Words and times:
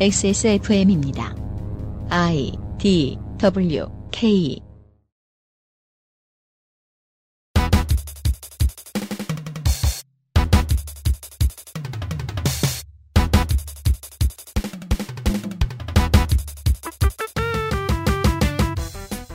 XSFM입니다. 0.00 1.34
I 2.08 2.52
D 2.78 3.18
W 3.38 3.86
K. 4.12 4.60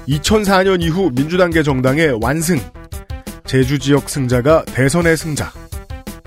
(2004년) 0.07 0.82
이후 0.82 1.11
민주당계 1.14 1.61
정당의 1.61 2.18
완승. 2.21 2.57
제주 3.45 3.77
지역 3.77 4.09
승자가 4.09 4.64
대선의 4.64 5.18
승자. 5.18 5.52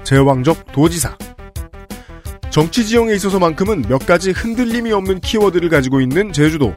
제왕적 0.04 0.72
도지사 0.72 1.16
정치 2.56 2.86
지형에 2.86 3.14
있어서만큼은 3.16 3.82
몇 3.86 4.06
가지 4.06 4.30
흔들림이 4.30 4.90
없는 4.90 5.20
키워드를 5.20 5.68
가지고 5.68 6.00
있는 6.00 6.32
제주도 6.32 6.74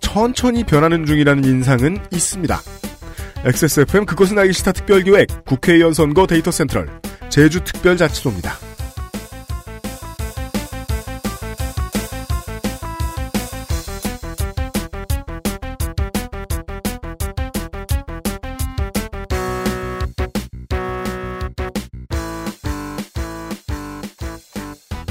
천천히 0.00 0.64
변하는 0.64 1.06
중이라는 1.06 1.44
인상은 1.44 1.96
있습니다. 2.12 2.60
XSFM 3.42 4.04
그것은 4.04 4.38
알기 4.38 4.52
싫다 4.52 4.72
특별기획 4.72 5.46
국회의원 5.46 5.94
선거 5.94 6.26
데이터 6.26 6.50
센트럴 6.50 6.90
제주특별자치도입니다. 7.30 8.67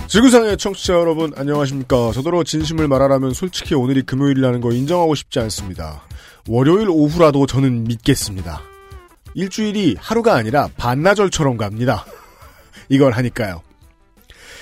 지구상의 0.08 0.56
청취자 0.56 0.94
여러분 0.94 1.34
안녕하십니까. 1.36 2.14
저더러 2.14 2.44
진심을 2.46 2.88
말하라면 2.88 3.34
솔직히 3.34 3.76
오늘이 3.76 4.04
금요일이라는 4.04 4.62
거 4.62 4.72
인정하고 4.72 5.16
싶지 5.16 5.40
않습니다. 5.42 6.02
월요일 6.48 6.88
오후라도 6.90 7.46
저는 7.46 7.84
믿겠습니다. 7.84 8.62
일주일이 9.34 9.98
하루가 10.00 10.36
아니라 10.36 10.70
반나절처럼 10.78 11.58
갑니다. 11.58 12.06
이걸 12.88 13.12
하니까요. 13.12 13.62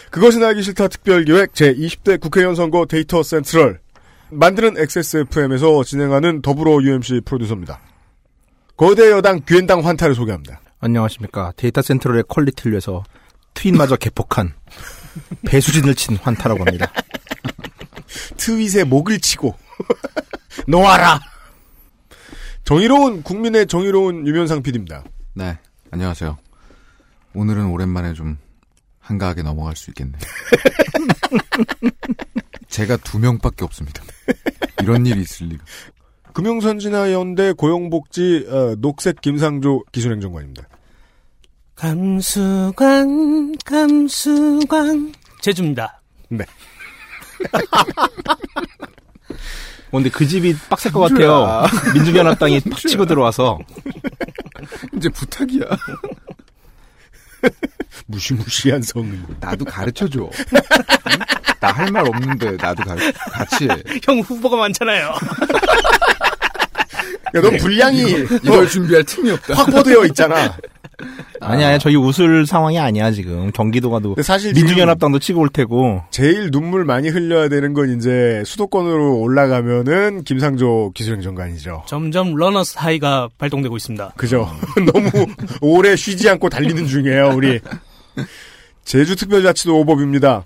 그것은 0.09 0.43
알기 0.43 0.63
싫다 0.63 0.87
특별기획 0.87 1.53
제20대 1.53 2.19
국회의원 2.19 2.55
선거 2.55 2.87
데이터 2.87 3.21
센트럴 3.21 3.79
만드는 4.31 4.79
XSFM에서 4.79 5.83
진행하는 5.83 6.41
더불어 6.41 6.81
UMC 6.81 7.21
프로듀서입니다. 7.23 7.79
거대 8.75 9.11
여당 9.11 9.41
귀엔당 9.47 9.85
환타를 9.85 10.15
소개합니다. 10.15 10.59
안녕하십니까. 10.79 11.53
데이터 11.55 11.83
센트럴의 11.83 12.23
quality를 12.27 12.71
위해서 12.71 13.03
트윗마저 13.53 13.95
개폭한 13.97 14.53
배수진을 15.45 15.95
친 15.95 16.15
환타라고 16.17 16.65
합니다. 16.65 16.91
트윗에 18.37 18.83
목을 18.83 19.19
치고 19.19 19.55
놓아라. 20.67 21.19
정의로운 22.63 23.23
국민의 23.23 23.67
정의로운 23.67 24.25
유면상 24.27 24.63
PD입니다. 24.63 25.03
네, 25.33 25.57
안녕하세요. 25.91 26.37
오늘은 27.33 27.65
오랜만에 27.67 28.13
좀 28.13 28.37
한가하게 28.99 29.43
넘어갈 29.43 29.75
수 29.75 29.91
있겠네요. 29.91 30.19
제가 32.69 32.97
두 32.97 33.19
명밖에 33.19 33.63
없습니다. 33.63 34.03
이런 34.81 35.05
일이 35.05 35.21
있을 35.21 35.47
리가. 35.47 35.63
금융선진화 36.33 37.13
연대 37.13 37.53
고용복지 37.53 38.47
어, 38.49 38.75
녹색 38.79 39.21
김상조 39.21 39.83
기술행정관입니다. 39.91 40.67
감수광, 41.75 43.53
감수광. 43.65 45.11
제주입니다. 45.41 46.01
네. 46.29 46.45
어, 49.91 49.97
근데 49.97 50.09
그 50.09 50.25
집이 50.25 50.55
빡셀 50.69 50.91
것 50.91 51.01
같아요. 51.01 51.63
민주연합당이 51.93 52.61
팍 52.61 52.79
치고 52.79 53.05
들어와서. 53.05 53.59
이제 54.95 55.09
부탁이야. 55.09 55.65
무시무시한 58.07 58.81
성은. 58.81 59.25
나도 59.39 59.65
가르쳐줘. 59.65 60.29
나 61.59 61.71
할 61.71 61.91
말 61.91 62.07
없는데 62.07 62.51
나도 62.57 62.83
가, 62.83 62.95
같이 63.31 63.65
해. 63.65 63.69
형 64.03 64.19
후보가 64.19 64.55
많잖아요. 64.57 65.13
야, 67.35 67.41
넌 67.41 67.57
분량이 67.57 68.01
이걸 68.43 68.67
준비할 68.69 69.03
틈이 69.03 69.31
없다. 69.31 69.55
확보되어 69.55 70.05
있잖아. 70.05 70.55
아니야, 71.41 71.67
아니야. 71.67 71.77
저희 71.77 71.95
웃을 71.95 72.45
상황이 72.45 72.79
아니야, 72.79 73.11
지금. 73.11 73.51
경기도가도. 73.51 74.15
사실 74.21 74.53
지금 74.53 74.67
민주연합당도 74.67 75.19
치고 75.19 75.41
올 75.41 75.49
테고. 75.49 76.01
제일 76.11 76.51
눈물 76.51 76.85
많이 76.85 77.09
흘려야 77.09 77.49
되는 77.49 77.73
건 77.73 77.95
이제 77.97 78.43
수도권으로 78.45 79.19
올라가면은 79.19 80.23
김상조 80.23 80.91
기술행정관이죠. 80.95 81.83
점점 81.87 82.35
러너스 82.35 82.77
하이가 82.77 83.29
발동되고 83.37 83.75
있습니다. 83.77 84.13
그죠? 84.15 84.49
너무 84.93 85.09
오래 85.61 85.95
쉬지 85.95 86.29
않고 86.29 86.49
달리는 86.49 86.85
중이에요, 86.87 87.33
우리. 87.35 87.59
제주특별자치도 88.85 89.77
오법입니다. 89.79 90.43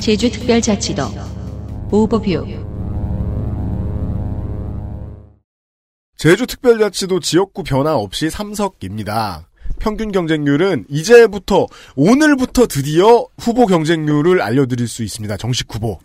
제주특별자치도 0.00 1.02
오버뷰 1.90 2.67
제주특별자치도 6.18 7.20
지역구 7.20 7.62
변화 7.62 7.94
없이 7.94 8.26
3석입니다. 8.26 9.44
평균 9.78 10.10
경쟁률은 10.10 10.86
이제부터 10.88 11.68
오늘부터 11.94 12.66
드디어 12.66 13.26
후보 13.38 13.66
경쟁률을 13.66 14.42
알려드릴 14.42 14.88
수 14.88 15.04
있습니다. 15.04 15.36
정식 15.36 15.72
후보. 15.72 16.00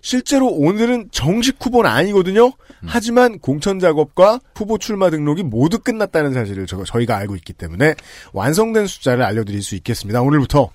실제로 0.00 0.46
오늘은 0.46 1.10
정식 1.12 1.56
후보는 1.60 1.90
아니거든요. 1.90 2.52
하지만 2.86 3.38
공천 3.40 3.78
작업과 3.78 4.40
후보 4.54 4.78
출마 4.78 5.10
등록이 5.10 5.42
모두 5.42 5.80
끝났다는 5.80 6.32
사실을 6.32 6.66
저, 6.66 6.82
저희가 6.84 7.18
알고 7.18 7.36
있기 7.36 7.52
때문에 7.52 7.94
완성된 8.32 8.86
숫자를 8.86 9.22
알려드릴 9.22 9.62
수 9.62 9.74
있겠습니다. 9.74 10.22
오늘부터 10.22 10.70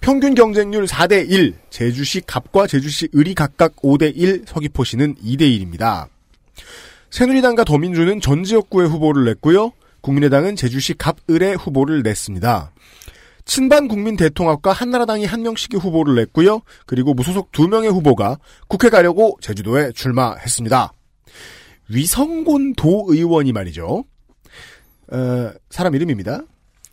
평균 0.00 0.34
경쟁률 0.34 0.86
4대 0.86 1.30
1, 1.30 1.54
제주시 1.70 2.22
갑과 2.26 2.66
제주시 2.66 3.10
을이 3.14 3.34
각각 3.34 3.76
5대 3.76 4.12
1, 4.16 4.46
서귀포시는 4.46 5.14
2대 5.16 5.42
1입니다. 5.42 6.08
새누리당과 7.10 7.64
더민주는 7.64 8.20
전 8.20 8.44
지역구의 8.44 8.88
후보를 8.88 9.24
냈고요. 9.24 9.72
국민의당은 10.00 10.56
제주시 10.56 10.94
갑을의 10.94 11.56
후보를 11.56 12.02
냈습니다. 12.02 12.72
친반 13.44 13.88
국민 13.88 14.16
대통합과 14.16 14.72
한나라당이 14.72 15.24
한 15.24 15.42
명씩의 15.42 15.80
후보를 15.80 16.16
냈고요. 16.16 16.60
그리고 16.84 17.14
무소속 17.14 17.52
두 17.52 17.68
명의 17.68 17.90
후보가 17.90 18.38
국회 18.68 18.90
가려고 18.90 19.38
제주도에 19.40 19.92
출마했습니다. 19.92 20.92
위성곤 21.88 22.74
도의원이 22.74 23.52
말이죠. 23.52 24.04
어, 25.12 25.50
사람 25.70 25.94
이름입니다. 25.94 26.42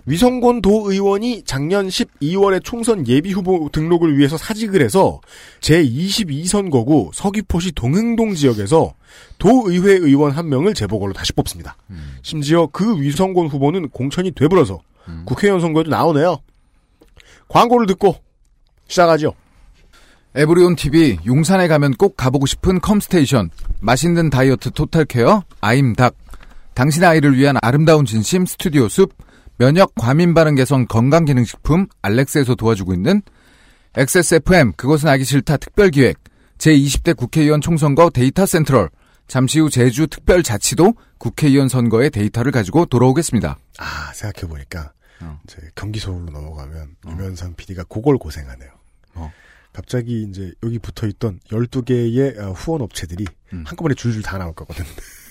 위성곤 0.06 0.62
도 0.62 0.92
의원이 0.92 1.44
작년 1.44 1.88
12월에 1.88 2.62
총선 2.64 3.08
예비후보 3.08 3.70
등록을 3.72 4.18
위해서 4.18 4.38
사직을 4.38 4.82
해서 4.82 5.22
제22선거구 5.62 7.12
서귀포시 7.14 7.72
동흥동 7.72 8.36
지역에서 8.36 8.94
도의회 9.38 9.94
의원 9.94 10.32
한 10.32 10.50
명을 10.50 10.74
재보궐로 10.74 11.14
다시 11.14 11.32
뽑습니다. 11.34 11.78
심지어 12.22 12.68
그 12.68 13.00
위성곤 13.00 13.48
후보는 13.48 13.90
공천이 13.90 14.32
되버려서 14.32 14.82
국회의원 15.26 15.62
선거에도 15.62 15.90
나오네요. 15.90 16.38
광고를 17.48 17.88
듣고 17.88 18.18
시작하죠. 18.88 19.34
에브리온 20.36 20.76
TV 20.76 21.20
용산에 21.26 21.68
가면 21.68 21.94
꼭 21.94 22.18
가보고 22.18 22.46
싶은 22.46 22.82
컴스테이션 22.82 23.52
맛있는 23.80 24.30
다이어트 24.32 24.72
total 24.72 25.12
care 25.12 25.44
아임닭 25.62 26.16
당신 26.74 27.04
아이를 27.04 27.38
위한 27.38 27.56
아름다운 27.62 28.04
진심 28.04 28.46
스튜디오 28.46 28.90
숲 28.90 29.14
면역 29.58 29.94
과민 29.96 30.34
반응 30.34 30.56
개선 30.56 30.88
건강기능식품 30.88 31.88
알렉스에서 32.02 32.56
도와주고 32.56 32.94
있는 32.94 33.22
XSFM 33.96 34.74
그것은 34.74 35.10
알기 35.10 35.24
싫다 35.24 35.58
특별기획 35.58 36.18
제20대 36.58 37.16
국회의원 37.16 37.62
총선거 37.62 38.10
데이터 38.10 38.46
센트럴 38.46 38.90
잠시 39.28 39.60
후 39.60 39.70
제주 39.70 40.08
특별자치도 40.08 40.96
국회의원 41.18 41.70
선거의 41.70 42.10
데이터를 42.10 42.52
가지고 42.52 42.86
돌아오겠습니다. 42.86 43.58
아 43.78 44.12
생각해보니까 44.14 44.92
어. 45.22 45.40
이제 45.46 45.58
경기 45.76 46.00
서울로 46.00 46.32
넘어가면 46.32 46.96
유면상 47.08 47.56
PD가 47.56 47.84
그걸 47.86 48.18
고생하네요. 48.18 48.70
어. 49.16 49.32
갑자기 49.72 50.24
이제 50.30 50.52
여기 50.64 50.80
붙어 50.80 51.08
있던 51.08 51.40
12개의 51.50 52.38
어, 52.40 52.52
후원 52.52 52.82
업체들이 52.82 53.26
음. 53.54 53.64
한꺼번에 53.66 53.96
줄줄 53.96 54.22
다 54.22 54.38
나올 54.38 54.54
거거든. 54.54 54.86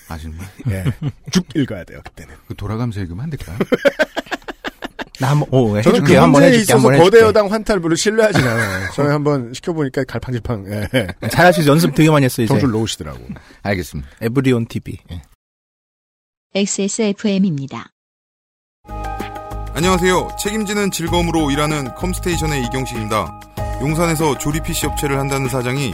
아 0.09 0.17
정말? 0.17 0.45
예. 0.69 0.83
쭉 1.31 1.45
읽어야 1.55 1.83
돼요, 1.83 2.01
그때는. 2.03 2.35
그 2.47 2.55
돌아가면서 2.55 2.99
읽으면 3.01 3.23
안 3.23 3.29
될까요? 3.29 3.57
나 5.19 5.29
한번, 5.29 5.47
오, 5.51 5.67
저는 5.67 5.81
그 5.83 5.89
해줄게. 5.89 6.17
한번 6.17 6.41
해줄게. 6.43 6.61
있어서 6.63 6.87
한번 6.89 7.03
거대. 7.03 7.19
여당 7.21 7.49
별로 7.79 7.95
신뢰하진 7.95 8.43
않아요. 8.45 8.89
저희 8.93 9.07
한번 9.09 9.53
시켜보니까 9.53 10.03
갈팡질팡, 10.05 10.65
예. 10.71 11.07
있어. 11.29 11.67
연습 11.67 11.93
되게 11.93 12.09
많이 12.09 12.25
했어, 12.25 12.41
이제. 12.41 12.47
정줄 12.47 12.71
놓으시더라고. 12.71 13.19
알겠습니다. 13.61 14.09
에브리온 14.21 14.65
TV. 14.65 14.97
예. 15.11 15.21
XSFM입니다. 16.55 17.89
안녕하세요. 19.75 20.35
책임지는 20.39 20.91
즐거움으로 20.91 21.49
일하는 21.51 21.93
컴스테이션의 21.95 22.63
이경식입니다. 22.65 23.39
용산에서 23.81 24.37
조립 24.37 24.63
PC 24.63 24.85
업체를 24.87 25.19
한다는 25.19 25.47
사장이 25.49 25.93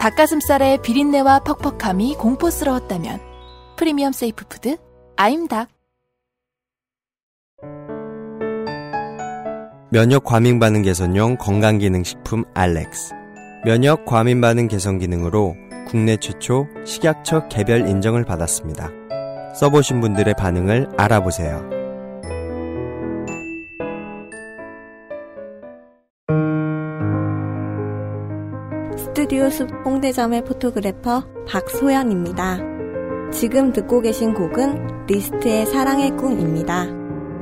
닭가슴살의 0.00 0.82
비린내와 0.82 1.40
퍽퍽함이 1.40 2.16
공포스러웠다면 2.16 3.20
프리미엄 3.76 4.12
safe 4.12 4.46
food 4.48 4.76
아임닭 5.16 5.68
면역 9.90 10.24
과민 10.24 10.58
반응 10.58 10.82
개선용 10.82 11.36
건강 11.38 11.78
기능 11.78 12.02
식품 12.02 12.44
알렉스. 12.54 13.14
면역 13.64 14.04
과민 14.04 14.40
반응 14.40 14.68
개선 14.68 14.98
기능으로 14.98 15.54
국내 15.88 16.16
최초 16.16 16.66
식약처 16.84 17.48
개별 17.48 17.88
인정을 17.88 18.24
받았습니다. 18.24 18.90
써보신 19.54 20.00
분들의 20.00 20.34
반응을 20.34 20.88
알아보세요. 20.98 21.75
스튜디오 29.16 29.48
숲 29.48 29.70
홍대점의 29.82 30.44
포토그래퍼 30.44 31.24
박소연입니다. 31.48 32.58
지금 33.32 33.72
듣고 33.72 34.02
계신 34.02 34.34
곡은 34.34 35.06
리스트의 35.06 35.64
사랑의 35.64 36.10
꿈입니다. 36.18 36.84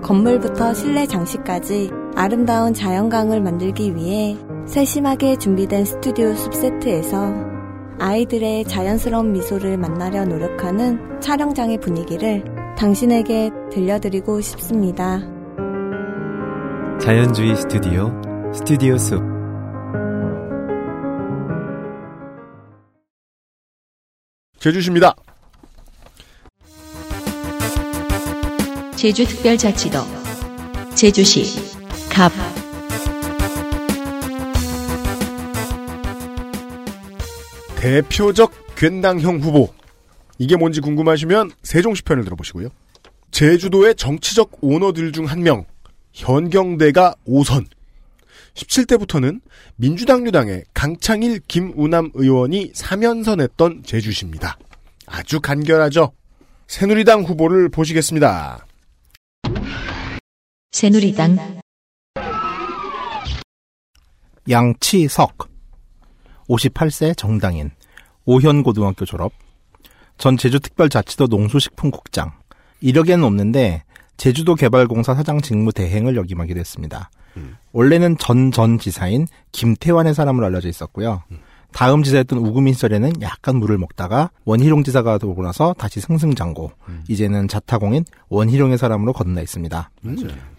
건물부터 0.00 0.72
실내 0.72 1.04
장식까지 1.04 1.90
아름다운 2.14 2.74
자연광을 2.74 3.40
만들기 3.40 3.96
위해 3.96 4.36
세심하게 4.68 5.34
준비된 5.38 5.84
스튜디오 5.84 6.32
숲 6.34 6.54
세트에서 6.54 7.34
아이들의 7.98 8.66
자연스러운 8.66 9.32
미소를 9.32 9.76
만나려 9.76 10.26
노력하는 10.26 11.20
촬영장의 11.20 11.78
분위기를 11.78 12.44
당신에게 12.78 13.50
들려드리고 13.72 14.40
싶습니다. 14.42 15.18
자연주의 17.00 17.56
스튜디오 17.56 18.12
스튜디오 18.52 18.96
숲 18.96 19.33
제주시입니다. 24.64 25.14
제주특별자치도 28.96 29.98
제주시 30.94 31.44
갑 32.08 32.32
대표적 37.76 38.52
괜당형 38.74 39.40
후보. 39.40 39.68
이게 40.38 40.56
뭔지 40.56 40.80
궁금하시면 40.80 41.50
세종시 41.62 42.00
편을 42.00 42.24
들어보시고요. 42.24 42.70
제주도의 43.32 43.94
정치적 43.96 44.52
오너들 44.62 45.12
중 45.12 45.26
한 45.26 45.42
명, 45.42 45.66
현경대가 46.14 47.14
5선. 47.28 47.66
17대부터는 48.54 49.40
민주당 49.76 50.26
유당의 50.26 50.64
강창일 50.72 51.40
김우남 51.46 52.10
의원이 52.14 52.72
3연선했던 52.72 53.84
제주시입니다. 53.84 54.56
아주 55.06 55.40
간결하죠. 55.40 56.12
새누리당 56.66 57.24
후보를 57.24 57.68
보시겠습니다. 57.68 58.66
새누리당 60.72 61.60
양치석 64.48 65.48
58세 66.48 67.16
정당인 67.16 67.70
오현고등학교 68.24 69.04
졸업 69.04 69.32
전 70.18 70.36
제주특별자치도 70.36 71.26
농수식품국장 71.26 72.32
이력에는 72.80 73.24
없는데 73.24 73.84
제주도 74.16 74.54
개발공사 74.54 75.14
사장 75.14 75.40
직무 75.40 75.72
대행을 75.72 76.16
역임하기도 76.16 76.58
했습니다. 76.58 77.10
원래는 77.72 78.16
전전 78.18 78.78
지사인 78.78 79.26
김태환의 79.52 80.14
사람으로 80.14 80.46
알려져 80.46 80.68
있었고요. 80.68 81.22
다음 81.72 82.04
지사였던 82.04 82.38
우금민 82.38 82.72
시절에는 82.72 83.20
약간 83.22 83.56
물을 83.56 83.76
먹다가 83.78 84.30
원희룡 84.44 84.84
지사가 84.84 85.18
되고 85.18 85.42
나서 85.42 85.74
다시 85.76 85.98
승승장구. 85.98 86.70
이제는 87.08 87.48
자타공인 87.48 88.04
원희룡의 88.28 88.78
사람으로 88.78 89.12
거듭나 89.12 89.40
있습니다. 89.40 89.90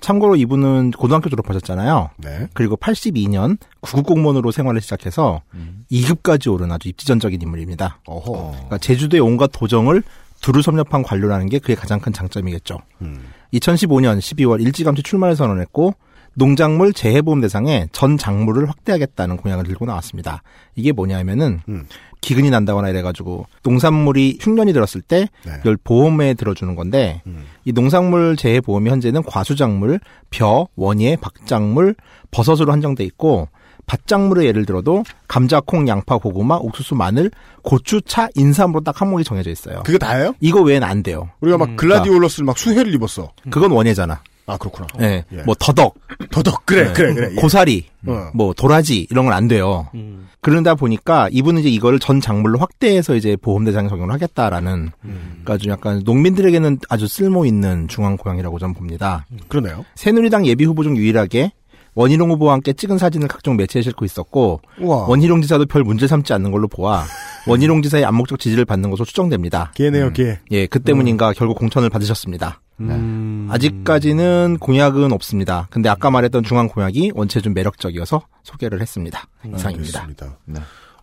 참고로 0.01 0.35
이분은 0.35 0.91
고등학교 0.91 1.29
졸업하셨잖아요. 1.29 2.09
네. 2.17 2.47
그리고 2.53 2.75
82년 2.75 3.57
구급 3.79 4.07
공무원으로 4.07 4.51
생활을 4.51 4.81
시작해서 4.81 5.41
2급까지 5.89 6.51
오른 6.51 6.73
아주 6.73 6.89
입지전적인 6.89 7.41
인물입니다. 7.41 8.01
어허. 8.05 8.51
그러니까 8.51 8.77
제주도의 8.79 9.21
온갖 9.21 9.49
도정을 9.53 10.03
두루 10.41 10.61
섭렵한 10.61 11.01
관료라는 11.01 11.47
게 11.47 11.59
그의 11.59 11.77
가장 11.77 12.01
큰 12.01 12.11
장점이겠죠. 12.11 12.79
음. 13.01 13.23
2015년 13.53 14.19
12월 14.19 14.61
일찌감치 14.61 15.03
출마를 15.03 15.35
선언했고 15.35 15.93
농작물 16.35 16.93
재해보험 16.93 17.41
대상에 17.41 17.87
전 17.91 18.17
작물을 18.17 18.67
확대하겠다는 18.69 19.37
공약을 19.37 19.65
들고 19.65 19.85
나왔습니다. 19.85 20.43
이게 20.75 20.91
뭐냐면은 20.91 21.61
음. 21.69 21.87
기근이 22.21 22.49
난다거나 22.49 22.89
이래가지고 22.89 23.45
농산물이 23.63 24.39
흉년이 24.41 24.73
들었을 24.73 25.01
때 25.01 25.27
네. 25.45 25.53
이걸 25.59 25.77
보험에 25.77 26.33
들어주는 26.33 26.75
건데 26.75 27.21
음. 27.27 27.45
이 27.63 27.71
농작물 27.71 28.35
재해보험이 28.35 28.89
현재는 28.89 29.23
과수작물, 29.23 29.99
벼, 30.29 30.67
원예, 30.75 31.17
박작물, 31.21 31.95
버섯으로 32.31 32.71
한정돼 32.71 33.03
있고 33.05 33.47
밭작물의 33.85 34.45
예를 34.47 34.65
들어도 34.65 35.03
감자, 35.27 35.59
콩, 35.59 35.87
양파, 35.87 36.17
고구마, 36.17 36.55
옥수수, 36.57 36.95
마늘, 36.95 37.31
고추, 37.61 38.01
차, 38.01 38.27
인삼으로 38.35 38.81
딱 38.81 38.99
항목이 39.01 39.23
정해져 39.23 39.49
있어요. 39.51 39.83
그게 39.83 39.97
다예요? 39.97 40.33
이거 40.39 40.61
외에는 40.61 40.87
안 40.87 41.03
돼요. 41.03 41.29
우리가 41.41 41.57
막 41.57 41.75
글라디올러스를 41.75 42.45
막 42.45 42.57
수혜를 42.57 42.93
입었어. 42.95 43.31
그건 43.49 43.71
원예잖아. 43.71 44.21
아 44.47 44.57
그렇구나. 44.57 44.85
예. 45.01 45.25
예. 45.33 45.41
뭐 45.41 45.55
더덕, 45.57 45.95
더덕 46.29 46.67
그래 46.67 46.89
예. 46.89 46.93
그래 46.93 47.13
그래. 47.15 47.29
예. 47.31 47.35
고사리, 47.35 47.85
어. 48.05 48.29
뭐 48.35 48.53
도라지 48.53 49.07
이런 49.09 49.25
건 49.25 49.33
안 49.33 49.47
돼요. 49.47 49.87
음. 49.95 50.27
그러다 50.41 50.75
보니까 50.75 51.27
이분은 51.31 51.61
이제 51.61 51.69
이거를 51.69 51.97
전 51.97 52.21
작물로 52.21 52.59
확대해서 52.59 53.15
이제 53.15 53.35
보험 53.35 53.65
대상에 53.65 53.89
적용을 53.89 54.13
하겠다라는 54.13 54.91
그러니까 55.01 55.57
좀 55.57 55.71
약간 55.71 56.01
농민들에게는 56.05 56.77
아주 56.89 57.07
쓸모 57.07 57.47
있는 57.47 57.87
중앙 57.87 58.17
고향이라고 58.17 58.59
저는 58.59 58.75
봅니다. 58.75 59.25
그러네요. 59.47 59.83
새누리당 59.95 60.45
예비 60.45 60.63
후보 60.65 60.83
중 60.83 60.95
유일하게 60.95 61.51
원희룡 61.95 62.29
후보와 62.31 62.53
함께 62.53 62.73
찍은 62.73 62.97
사진을 62.97 63.27
각종 63.27 63.57
매체에 63.57 63.81
싣고 63.81 64.05
있었고 64.05 64.61
우와. 64.79 65.07
원희룡 65.07 65.41
지사도 65.41 65.65
별 65.65 65.83
문제 65.83 66.07
삼지 66.07 66.33
않는 66.33 66.51
걸로 66.51 66.67
보아 66.67 67.03
원희룡 67.47 67.81
지사의 67.81 68.05
암묵적 68.05 68.39
지지를 68.39 68.65
받는 68.65 68.89
것으로 68.89 69.05
추정됩니다. 69.05 69.71
걔네요 69.75 70.11
걔. 70.13 70.39
예, 70.51 70.67
그 70.67 70.79
때문인가 70.79 71.33
결국 71.33 71.57
공천을 71.57 71.89
받으셨습니다. 71.89 72.61
음. 72.81 73.47
아직까지는 73.49 74.57
공약은 74.59 75.13
없습니다. 75.13 75.67
근데 75.71 75.87
아까 75.87 76.11
말했던 76.11 76.43
중앙 76.43 76.67
공약이 76.67 77.13
원체 77.15 77.39
좀 77.39 77.53
매력적이어서 77.53 78.21
소개를 78.43 78.81
했습니다. 78.81 79.27
이상입니다. 79.55 80.01
알겠습니다. 80.01 80.37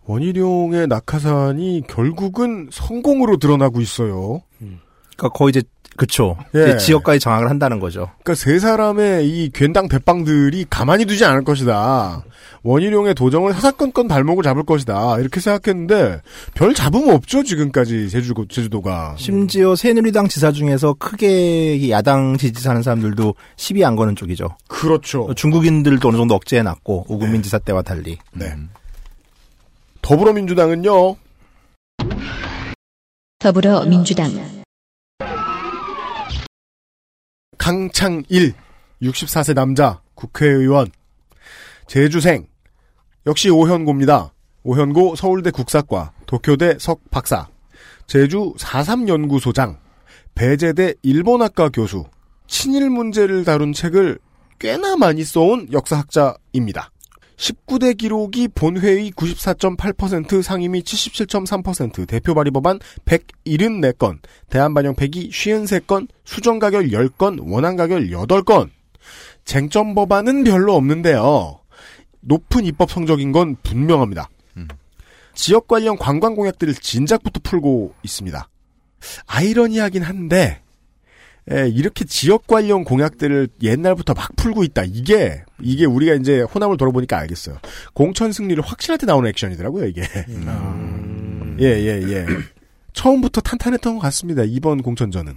원희룡의 0.05 0.87
낙하산이 0.87 1.83
결국은 1.87 2.69
성공으로 2.71 3.37
드러나고 3.37 3.81
있어요. 3.81 4.41
그러니까 4.59 5.29
거의 5.29 5.49
이제 5.51 5.63
그쵸. 5.95 6.37
예. 6.55 6.77
지역까지 6.77 7.19
장악을 7.19 7.49
한다는 7.49 7.79
거죠. 7.79 8.09
그러니까 8.23 8.35
세 8.35 8.59
사람의 8.59 9.27
이 9.27 9.51
괜당 9.53 9.87
대빵들이 9.87 10.65
가만히 10.69 11.05
두지 11.05 11.23
않을 11.25 11.43
것이다. 11.43 12.23
원희룡의 12.63 13.13
도정을 13.15 13.53
사사건건 13.53 14.07
발목을 14.07 14.43
잡을 14.43 14.63
것이다. 14.63 15.19
이렇게 15.19 15.39
생각했는데 15.39 16.21
별 16.53 16.73
잡음 16.73 17.09
없죠 17.09 17.43
지금까지 17.43 18.09
제주 18.09 18.33
제주도가. 18.49 19.15
심지어 19.17 19.75
새누리당 19.75 20.29
지사 20.29 20.51
중에서 20.51 20.93
크게 20.93 21.75
이 21.75 21.91
야당 21.91 22.37
지지하는 22.37 22.81
사람들도 22.81 23.35
시비 23.57 23.83
안 23.83 23.95
거는 23.95 24.15
쪽이죠. 24.15 24.57
그렇죠. 24.67 25.33
중국인들도 25.35 26.07
어느 26.07 26.17
정도 26.17 26.35
억제해놨고 26.35 27.05
우금민 27.09 27.43
지사 27.43 27.59
때와 27.59 27.81
달리. 27.81 28.17
네. 28.31 28.53
더불어민주당은요. 30.01 31.15
더불어민주당 33.39 34.62
강창일 37.63 38.53
64세 39.01 39.53
남자 39.53 40.01
국회의원 40.15 40.91
제주생 41.87 42.45
역시 43.25 43.49
오현고입니다. 43.49 44.33
오현고 44.63 45.15
서울대 45.15 45.49
국사과 45.49 46.11
도쿄대 46.25 46.75
석 46.77 47.09
박사 47.09 47.47
제주 48.05 48.53
43연구소장 48.57 49.77
배제대 50.35 50.95
일본학과 51.03 51.69
교수 51.69 52.03
친일 52.47 52.89
문제를 52.89 53.45
다룬 53.45 53.71
책을 53.71 54.19
꽤나 54.59 54.97
많이 54.97 55.23
써온 55.23 55.69
역사학자입니다. 55.71 56.91
19대 57.37 57.97
기록이 57.97 58.47
본회의 58.49 59.11
94.8%, 59.11 60.41
상임위 60.41 60.83
77.3%, 60.83 62.07
대표 62.07 62.33
발의 62.33 62.51
법안 62.51 62.79
174건, 63.05 64.19
대한반영 64.49 64.95
폐기 64.95 65.29
53건, 65.29 66.07
수정 66.23 66.59
가결 66.59 66.89
10건, 66.89 67.39
원안 67.41 67.75
가결 67.75 68.09
8건. 68.09 68.69
쟁점 69.45 69.93
법안은 69.95 70.43
별로 70.43 70.75
없는데요. 70.75 71.59
높은 72.21 72.65
입법 72.65 72.89
성적인 72.91 73.31
건 73.31 73.57
분명합니다. 73.63 74.29
지역 75.35 75.67
관련 75.67 75.97
관광 75.97 76.35
공약들을 76.35 76.75
진작부터 76.75 77.41
풀고 77.43 77.95
있습니다. 78.03 78.47
아이러니하긴 79.25 80.03
한데 80.03 80.62
에, 81.51 81.67
이렇게 81.67 82.05
지역 82.05 82.47
관련 82.47 82.83
공약들을 82.83 83.49
옛날부터 83.61 84.13
막 84.13 84.35
풀고 84.35 84.63
있다. 84.63 84.83
이게 84.85 85.43
이게 85.61 85.85
우리가 85.85 86.13
이제 86.15 86.41
호남을 86.41 86.77
돌아보니까 86.77 87.17
알겠어요. 87.17 87.57
공천 87.93 88.31
승리를 88.31 88.63
때 88.99 89.05
나오는 89.05 89.27
액션이더라고요. 89.29 89.85
이게. 89.87 90.03
예예 91.59 92.03
예, 92.09 92.25
처음부터 92.93 93.41
탄탄했던 93.41 93.95
것 93.95 93.99
같습니다. 94.01 94.43
이번 94.45 94.81
공천전은. 94.81 95.35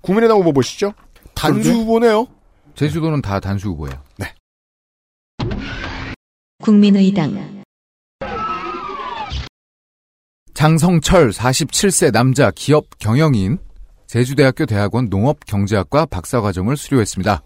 국민의당 0.00 0.38
후보 0.38 0.52
보시죠. 0.52 0.92
단수. 1.34 1.70
후보네요. 1.72 2.26
제주도는 2.74 3.22
다 3.22 3.40
단수 3.40 3.68
후보예요. 3.68 4.02
국민의당 6.62 7.62
장성철 10.54 11.30
47세 11.30 12.12
남자 12.12 12.50
기업 12.50 12.98
경영인 12.98 13.58
제주대학교 14.06 14.66
대학원 14.66 15.08
농업경제학과 15.08 16.06
박사과정을 16.06 16.76
수료했습니다. 16.76 17.42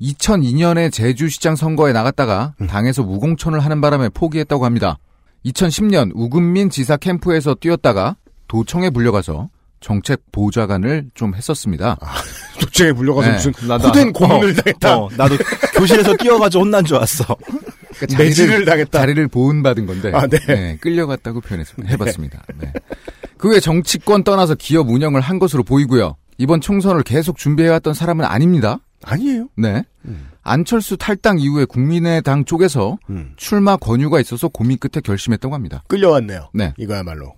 2002년에 0.00 0.92
제주시장 0.92 1.56
선거에 1.56 1.92
나갔다가 1.92 2.54
당에서 2.68 3.02
무공천을 3.02 3.60
하는 3.60 3.80
바람에 3.80 4.08
포기했다고 4.10 4.64
합니다. 4.64 4.98
2010년 5.46 6.10
우금민 6.14 6.70
지사 6.70 6.96
캠프에서 6.96 7.54
뛰었다가 7.54 8.16
도청에 8.48 8.90
불려가서 8.90 9.50
정책 9.80 10.22
보좌관을 10.32 11.10
좀 11.14 11.34
했었습니다. 11.34 11.98
도청에 12.60 12.92
불려가서 12.92 13.28
네. 13.28 13.34
무슨 13.50 13.68
나도 13.68 13.88
호된 13.88 14.08
아- 14.08 14.12
고문을 14.12 14.50
어, 14.50 14.54
당했다. 14.54 14.98
어, 14.98 15.08
나도 15.16 15.36
교실에서 15.76 16.16
뛰어가지고 16.16 16.64
혼난 16.64 16.84
줄 16.84 16.96
알았어. 16.96 17.24
그러니까 17.96 18.18
매질을 18.22 18.64
당했다. 18.64 18.98
자리를 18.98 19.28
보은받은 19.28 19.86
건데 19.86 20.10
아, 20.14 20.26
네. 20.26 20.76
끌려갔다고 20.80 21.40
표현했습니다. 21.42 21.90
해봤습니다. 21.92 22.42
네. 22.58 22.72
그외 23.36 23.60
정치권 23.60 24.24
떠나서 24.24 24.54
기업 24.54 24.88
운영을 24.88 25.20
한 25.20 25.38
것으로 25.38 25.62
보이고요. 25.62 26.16
이번 26.38 26.60
총선을 26.60 27.02
계속 27.02 27.36
준비해왔던 27.36 27.94
사람은 27.94 28.24
아닙니다. 28.24 28.78
아니에요. 29.04 29.48
네. 29.56 29.84
안철수 30.42 30.96
탈당 30.96 31.38
이후에 31.38 31.64
국민의당 31.64 32.44
쪽에서 32.44 32.98
음. 33.10 33.32
출마 33.36 33.76
권유가 33.76 34.20
있어서 34.20 34.48
고민 34.48 34.78
끝에 34.78 35.00
결심했다고 35.02 35.54
합니다. 35.54 35.82
끌려왔네요. 35.88 36.50
네. 36.52 36.74
이거야말로. 36.76 37.34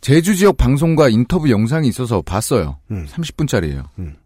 제주 0.00 0.34
지역 0.34 0.56
방송과 0.56 1.08
인터뷰 1.08 1.50
영상이 1.50 1.88
있어서 1.88 2.22
봤어요. 2.22 2.78
음. 2.90 3.06
30분짜리예요. 3.10 3.84
음. 3.98 4.16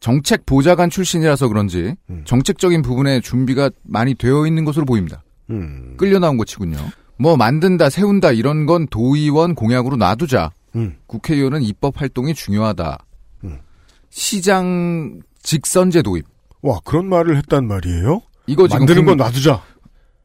정책 0.00 0.46
보좌관 0.46 0.90
출신이라서 0.90 1.48
그런지 1.48 1.94
음. 2.10 2.22
정책적인 2.24 2.82
부분에 2.82 3.20
준비가 3.20 3.70
많이 3.82 4.14
되어 4.14 4.46
있는 4.46 4.64
것으로 4.64 4.84
보입니다. 4.84 5.22
음. 5.50 5.94
끌려 5.96 6.18
나온 6.18 6.36
것 6.36 6.46
치군요. 6.46 6.78
뭐 7.22 7.36
만든다, 7.36 7.88
세운다 7.88 8.32
이런 8.32 8.66
건 8.66 8.88
도의원 8.88 9.54
공약으로 9.54 9.96
놔두자. 9.96 10.50
음. 10.74 10.96
국회의원은 11.06 11.62
입법 11.62 12.00
활동이 12.00 12.34
중요하다. 12.34 12.98
음. 13.44 13.58
시장 14.10 15.20
직선제 15.42 16.02
도입. 16.02 16.24
와 16.62 16.78
그런 16.84 17.08
말을 17.08 17.36
했단 17.36 17.66
말이에요. 17.68 18.22
이거 18.48 18.66
지금 18.66 18.80
만드는 18.80 19.04
건 19.04 19.16
국- 19.18 19.24
놔두자. 19.24 19.62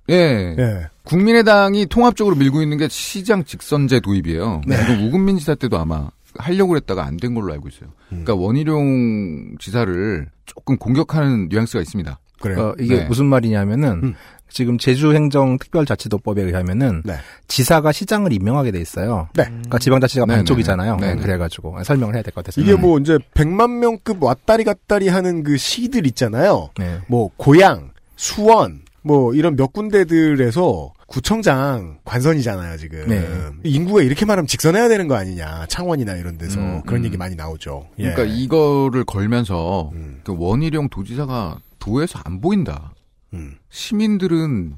예. 0.09 0.55
예. 0.57 0.87
국민의당이 1.03 1.85
통합적으로 1.87 2.35
밀고 2.35 2.61
있는 2.63 2.77
게 2.77 2.87
시장 2.89 3.43
직선제 3.43 3.99
도입이에요. 3.99 4.61
네. 4.65 4.75
이거 4.81 5.05
우금민 5.05 5.37
지사 5.37 5.53
때도 5.55 5.77
아마 5.77 6.09
하려고 6.37 6.75
했다가 6.77 7.03
안 7.05 7.17
된 7.17 7.33
걸로 7.35 7.53
알고 7.53 7.67
있어요. 7.67 7.89
음. 8.11 8.23
그러니까 8.23 8.35
원희룡 8.35 9.57
지사를 9.59 10.27
조금 10.45 10.77
공격하는 10.77 11.47
뉘앙스가 11.49 11.81
있습니다. 11.81 12.19
그래요. 12.39 12.59
어, 12.69 12.75
이게 12.79 12.97
네. 12.97 13.05
무슨 13.05 13.25
말이냐면은 13.25 13.89
음. 14.03 14.15
지금 14.49 14.77
제주행정특별자치도법에 14.77 16.41
의하면은 16.41 17.01
네. 17.05 17.15
지사가 17.47 17.91
시장을 17.91 18.31
임명하게 18.33 18.71
돼 18.71 18.79
있어요. 18.79 19.27
네. 19.35 19.43
그러니까 19.45 19.79
지방자치가 19.79 20.25
네, 20.25 20.35
반쪽이잖아요. 20.35 20.95
네, 20.97 21.07
네. 21.07 21.15
네. 21.15 21.21
그래가지고 21.21 21.83
설명을 21.83 22.15
해야 22.15 22.23
될 22.23 22.33
것 22.33 22.43
같아서. 22.43 22.61
이게 22.61 22.75
뭐 22.75 22.97
이제 22.99 23.17
100만 23.33 23.79
명급 23.79 24.23
왔다리 24.23 24.63
갔다리 24.63 25.07
하는 25.09 25.43
그 25.43 25.57
시들 25.57 26.05
있잖아요. 26.07 26.69
네. 26.77 26.99
뭐 27.07 27.29
고양, 27.37 27.91
수원, 28.15 28.81
뭐 29.01 29.33
이런 29.33 29.55
몇 29.55 29.73
군데들에서 29.73 30.93
구청장 31.07 31.99
관선이잖아요 32.03 32.77
지금. 32.77 33.05
네. 33.07 33.25
인구가 33.63 34.01
이렇게 34.01 34.25
많으면 34.25 34.45
직선해야 34.47 34.89
되는 34.89 35.07
거 35.07 35.15
아니냐. 35.15 35.65
창원이나 35.67 36.15
이런 36.15 36.37
데서 36.37 36.59
음, 36.59 36.81
그런 36.85 37.01
음. 37.01 37.05
얘기 37.05 37.15
많이 37.17 37.35
나오죠. 37.35 37.87
예. 37.99 38.11
그러니까 38.13 38.23
이거를 38.25 39.05
걸면서 39.05 39.91
음, 39.93 40.19
그 40.23 40.35
원희룡 40.37 40.89
도지사가 40.89 41.59
도에서 41.87 42.19
안 42.25 42.41
보인다. 42.41 42.93
음. 43.33 43.55
시민들은 43.69 44.77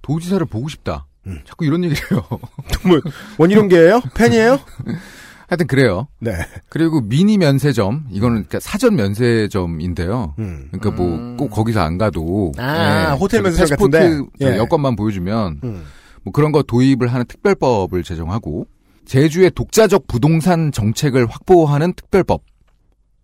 도지사를 0.00 0.44
보고 0.46 0.68
싶다. 0.68 1.06
음. 1.26 1.40
자꾸 1.44 1.66
이런 1.66 1.84
얘기를 1.84 2.02
해요. 2.10 2.24
뭐 2.86 3.00
원희룡계예요? 3.38 4.00
팬이에요? 4.14 4.58
하여튼 5.48 5.66
그래요. 5.68 6.08
네. 6.18 6.32
그리고 6.68 7.00
미니 7.02 7.36
면세점 7.38 8.06
이거는 8.10 8.34
그러니까 8.46 8.58
사전 8.60 8.96
면세점인데요. 8.96 10.34
음. 10.38 10.68
그러니까 10.72 10.90
뭐 11.02 11.36
꼭 11.36 11.50
거기서 11.50 11.80
안 11.82 11.98
가도 11.98 12.52
아, 12.58 13.12
호텔 13.20 13.42
저기 13.42 13.50
면세점 13.58 13.76
같은데? 13.76 14.26
저 14.40 14.52
예. 14.52 14.56
여권만 14.56 14.96
보여주면 14.96 15.60
음. 15.62 15.84
뭐 16.22 16.32
그런 16.32 16.50
거 16.50 16.62
도입을 16.62 17.08
하는 17.08 17.26
특별법을 17.26 18.02
제정하고 18.02 18.66
제주의 19.04 19.50
독자적 19.50 20.06
부동산 20.08 20.72
정책을 20.72 21.26
확보하는 21.26 21.92
특별법. 21.92 22.42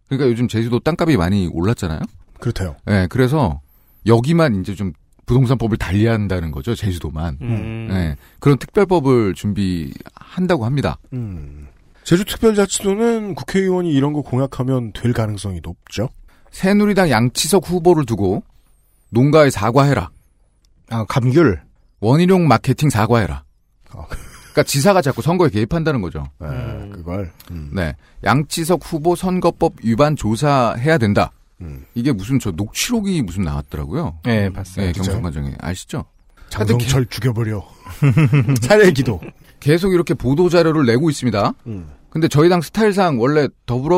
그러니까 0.08 0.28
요즘 0.30 0.46
제주도 0.46 0.78
땅값이 0.78 1.16
많이 1.16 1.48
올랐잖아요. 1.50 2.00
그렇대요. 2.42 2.74
예, 2.90 3.06
그래서 3.08 3.60
여기만 4.04 4.60
이제 4.60 4.74
좀 4.74 4.92
부동산법을 5.26 5.76
달리한다는 5.76 6.50
거죠, 6.50 6.74
제주도만. 6.74 7.38
음. 7.40 7.88
예, 7.92 8.16
그런 8.40 8.58
특별법을 8.58 9.34
준비한다고 9.34 10.64
합니다. 10.64 10.98
음. 11.12 11.68
제주특별자치도는 12.02 13.36
국회의원이 13.36 13.92
이런 13.92 14.12
거 14.12 14.22
공약하면 14.22 14.92
될 14.92 15.12
가능성이 15.12 15.60
높죠. 15.62 16.08
새누리당 16.50 17.10
양치석 17.10 17.70
후보를 17.70 18.06
두고 18.06 18.42
농가에 19.10 19.48
사과해라. 19.50 20.10
아, 20.90 21.04
감귤. 21.04 21.60
원희룡 22.00 22.48
마케팅 22.48 22.90
사과해라. 22.90 23.44
어. 23.94 24.06
그러니까 24.08 24.64
지사가 24.64 25.00
자꾸 25.00 25.22
선거에 25.22 25.48
개입한다는 25.48 26.02
거죠. 26.02 26.24
아, 26.40 26.46
음. 26.46 26.90
그걸. 26.92 27.30
음. 27.52 27.70
네. 27.72 27.94
양치석 28.24 28.80
후보 28.82 29.14
선거법 29.14 29.74
위반 29.84 30.16
조사해야 30.16 30.98
된다. 30.98 31.30
음. 31.62 31.84
이게 31.94 32.12
무슨 32.12 32.38
저 32.38 32.50
녹취록이 32.50 33.22
무슨 33.22 33.42
나왔더라고요. 33.44 34.18
네, 34.24 34.50
봤어요. 34.52 34.86
네, 34.86 34.92
진짜요? 34.92 35.14
경선 35.16 35.22
과정에 35.22 35.54
아시죠? 35.60 36.04
장성철 36.50 37.06
죽여버려. 37.06 37.64
살해기도. 38.62 39.20
계속 39.60 39.92
이렇게 39.94 40.14
보도 40.14 40.48
자료를 40.48 40.84
내고 40.86 41.08
있습니다. 41.08 41.54
음. 41.66 41.88
근데 42.10 42.28
저희 42.28 42.48
당 42.48 42.60
스타일상 42.60 43.20
원래 43.20 43.48
더불어 43.64 43.96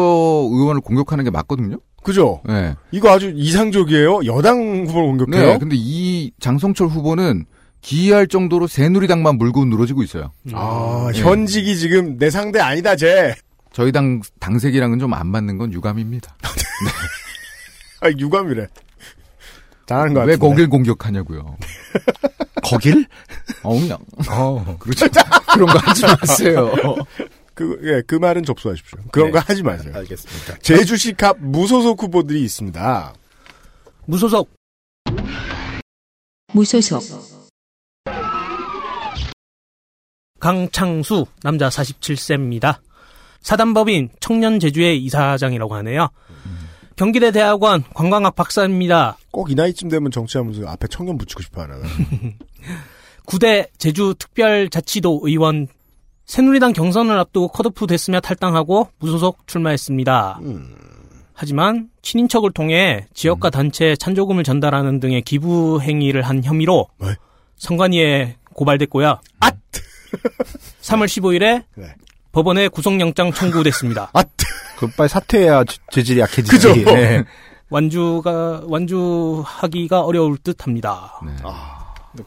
의원을 0.53 0.81
공격하는 0.81 1.25
게 1.25 1.31
맞거든요. 1.31 1.79
그죠? 2.05 2.41
네. 2.47 2.75
이거 2.93 3.11
아주 3.11 3.33
이상적이에요. 3.35 4.27
여당 4.27 4.85
후보를 4.87 5.09
공격해요. 5.17 5.47
네. 5.55 5.59
근데 5.59 5.75
이 5.77 6.31
장성철 6.39 6.87
후보는 6.89 7.47
기이할 7.81 8.29
정도로 8.29 8.67
새누리당만 8.67 9.37
물고 9.37 9.65
늘어지고 9.65 10.03
있어요. 10.03 10.31
아, 10.53 11.11
네. 11.13 11.21
현직이 11.21 11.77
지금 11.77 12.17
내 12.19 12.31
상대 12.31 12.61
아니다, 12.61 12.95
쟤. 12.95 13.35
저희 13.73 13.91
당 13.91 14.21
당색이랑은 14.39 14.99
좀 15.01 15.13
안 15.15 15.27
맞는 15.27 15.59
건 15.59 15.73
유감입니다. 15.73 16.37
아, 18.05 18.11
유감이래. 18.11 18.67
잘하는 19.87 20.15
거 20.15 20.21
같은데. 20.21 20.33
왜 20.33 20.37
거길 20.37 20.69
공격하냐고요. 20.69 21.57
거길? 22.63 23.07
어, 23.63 23.79
그냥 23.79 23.99
어. 24.31 24.77
그렇죠. 24.79 25.07
그런 25.53 25.69
거 25.69 25.79
하지 25.79 26.03
마세요. 26.03 26.73
그, 27.55 27.79
예, 27.85 28.03
그 28.07 28.15
말은 28.17 28.43
접수하십시오. 28.45 28.99
그런 29.11 29.29
네. 29.29 29.33
거 29.33 29.39
하지 29.41 29.63
마세요. 29.63 29.93
알겠습니다. 29.95 30.59
제주시 30.59 31.15
갑 31.15 31.37
무소속 31.39 32.03
후보들이 32.03 32.43
있습니다. 32.43 33.15
무소속 34.07 34.51
무소속 36.53 37.03
강창수 40.41 41.27
남자 41.43 41.69
47세입니다. 41.69 42.81
사단법인 43.41 44.11
청년 44.21 44.59
제주의 44.61 45.03
이사장이라고 45.05 45.75
하네요. 45.77 46.09
경기대 46.97 47.33
대학원 47.33 47.83
관광학 47.95 48.35
박사입니다. 48.37 49.17
꼭 49.31 49.51
이 49.51 49.55
나이쯤 49.55 49.89
되면 49.89 50.11
정치하면서 50.11 50.67
앞에 50.67 50.87
청년 50.89 51.19
붙이고 51.19 51.43
싶어 51.43 51.63
하나. 51.63 51.75
9대 53.27 53.69
제주 53.79 54.15
특별자치도 54.19 55.21
의원 55.25 55.67
새누리당 56.27 56.73
경선을 56.73 57.19
앞두고 57.19 57.49
컷오프 57.49 57.87
됐으며 57.87 58.21
탈당하고 58.21 58.89
무소속 58.99 59.47
출마했습니다. 59.47 60.41
하지만 61.33 61.91
친인척을 62.03 62.53
통해 62.53 63.07
지역과 63.13 63.51
단체에 63.51 63.97
찬조금을 63.97 64.45
전달하는 64.45 65.01
등의 65.01 65.23
기부 65.23 65.81
행위를 65.83 66.23
한 66.23 66.45
혐의로 66.45 66.87
왜? 66.99 67.15
선관위에 67.57 68.37
고발됐고요. 68.55 69.19
앗! 69.41 69.57
3월 70.83 71.07
15일에 71.07 71.65
네. 71.77 71.95
법원에 72.35 72.69
구속영장 72.69 73.33
청구됐습니다. 73.33 74.11
아, 74.13 74.25
그 74.77 74.89
빨리 74.89 75.09
사퇴해야 75.09 75.65
재- 75.65 75.79
재질이 75.93 76.21
약해지지. 76.21 76.51
그죠? 76.51 76.75
예. 76.91 77.25
완주가 77.71 78.63
완주하기가 78.67 80.03
어려울 80.03 80.37
듯합니다. 80.39 81.21
네. 81.25 81.33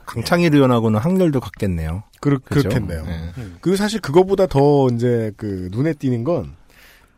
강창일 0.05 0.53
의원하고는 0.55 0.99
항렬도 0.99 1.39
같겠네요. 1.39 2.03
그렇, 2.19 2.39
그죠? 2.39 2.67
그렇겠네요. 2.69 3.05
네. 3.05 3.31
그 3.61 3.77
사실 3.77 4.01
그거보다 4.01 4.47
더 4.47 4.87
이제 4.93 5.31
그 5.37 5.69
눈에 5.71 5.93
띄는 5.93 6.23
건 6.23 6.55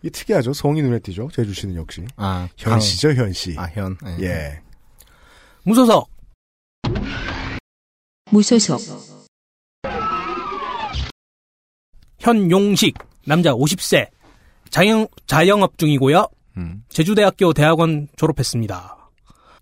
이게 0.01 0.11
특이하죠. 0.11 0.53
성이 0.53 0.81
눈에 0.81 0.99
띄죠. 0.99 1.29
제주시는 1.33 1.75
역시. 1.75 2.05
아, 2.17 2.47
현 2.57 2.79
씨죠, 2.79 3.13
현 3.13 3.33
씨. 3.33 3.53
강- 3.55 3.65
아, 3.65 3.69
현. 3.73 3.97
예. 4.19 4.23
예. 4.25 4.59
무소속 5.63 6.09
무소속 8.31 8.79
현용식 12.19 12.97
남자 13.25 13.53
50세 13.53 14.07
자영 14.69 15.07
자영업 15.27 15.77
중이고요. 15.77 16.27
음. 16.57 16.83
제주대학교 16.89 17.53
대학원 17.53 18.07
졸업했습니다. 18.15 18.97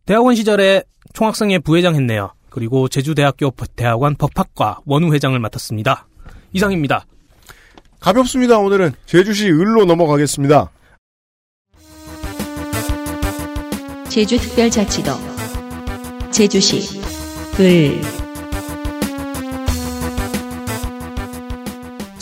대학원 0.05 0.35
시절에 0.35 0.83
총학생회 1.13 1.59
부회장했네요. 1.59 2.33
그리고 2.49 2.87
제주대학교 2.87 3.51
대학원 3.75 4.15
법학과 4.15 4.79
원후회장을 4.85 5.37
맡았습니다. 5.39 6.07
이상입니다. 6.53 7.05
가볍습니다, 7.99 8.57
오늘은. 8.57 8.93
제주시 9.05 9.47
을로 9.47 9.85
넘어가겠습니다. 9.85 10.71
제주특별자치도 14.09 15.11
제주시 16.31 16.99
을 17.59 18.26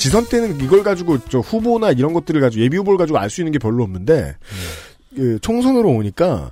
지선 0.06 0.24
때는 0.28 0.62
이걸 0.62 0.84
가지고 0.84 1.18
저 1.30 1.40
후보나 1.40 1.90
이런 1.90 2.14
것들을 2.14 2.40
가지고 2.40 2.64
예비 2.64 2.78
후보를 2.78 3.00
가지고 3.00 3.18
알 3.18 3.28
수 3.32 3.42
있는 3.42 3.52
게 3.52 3.58
별로 3.58 3.82
없는데 3.84 4.38
그 5.16 5.40
총선으로 5.42 5.90
오니까 5.90 6.52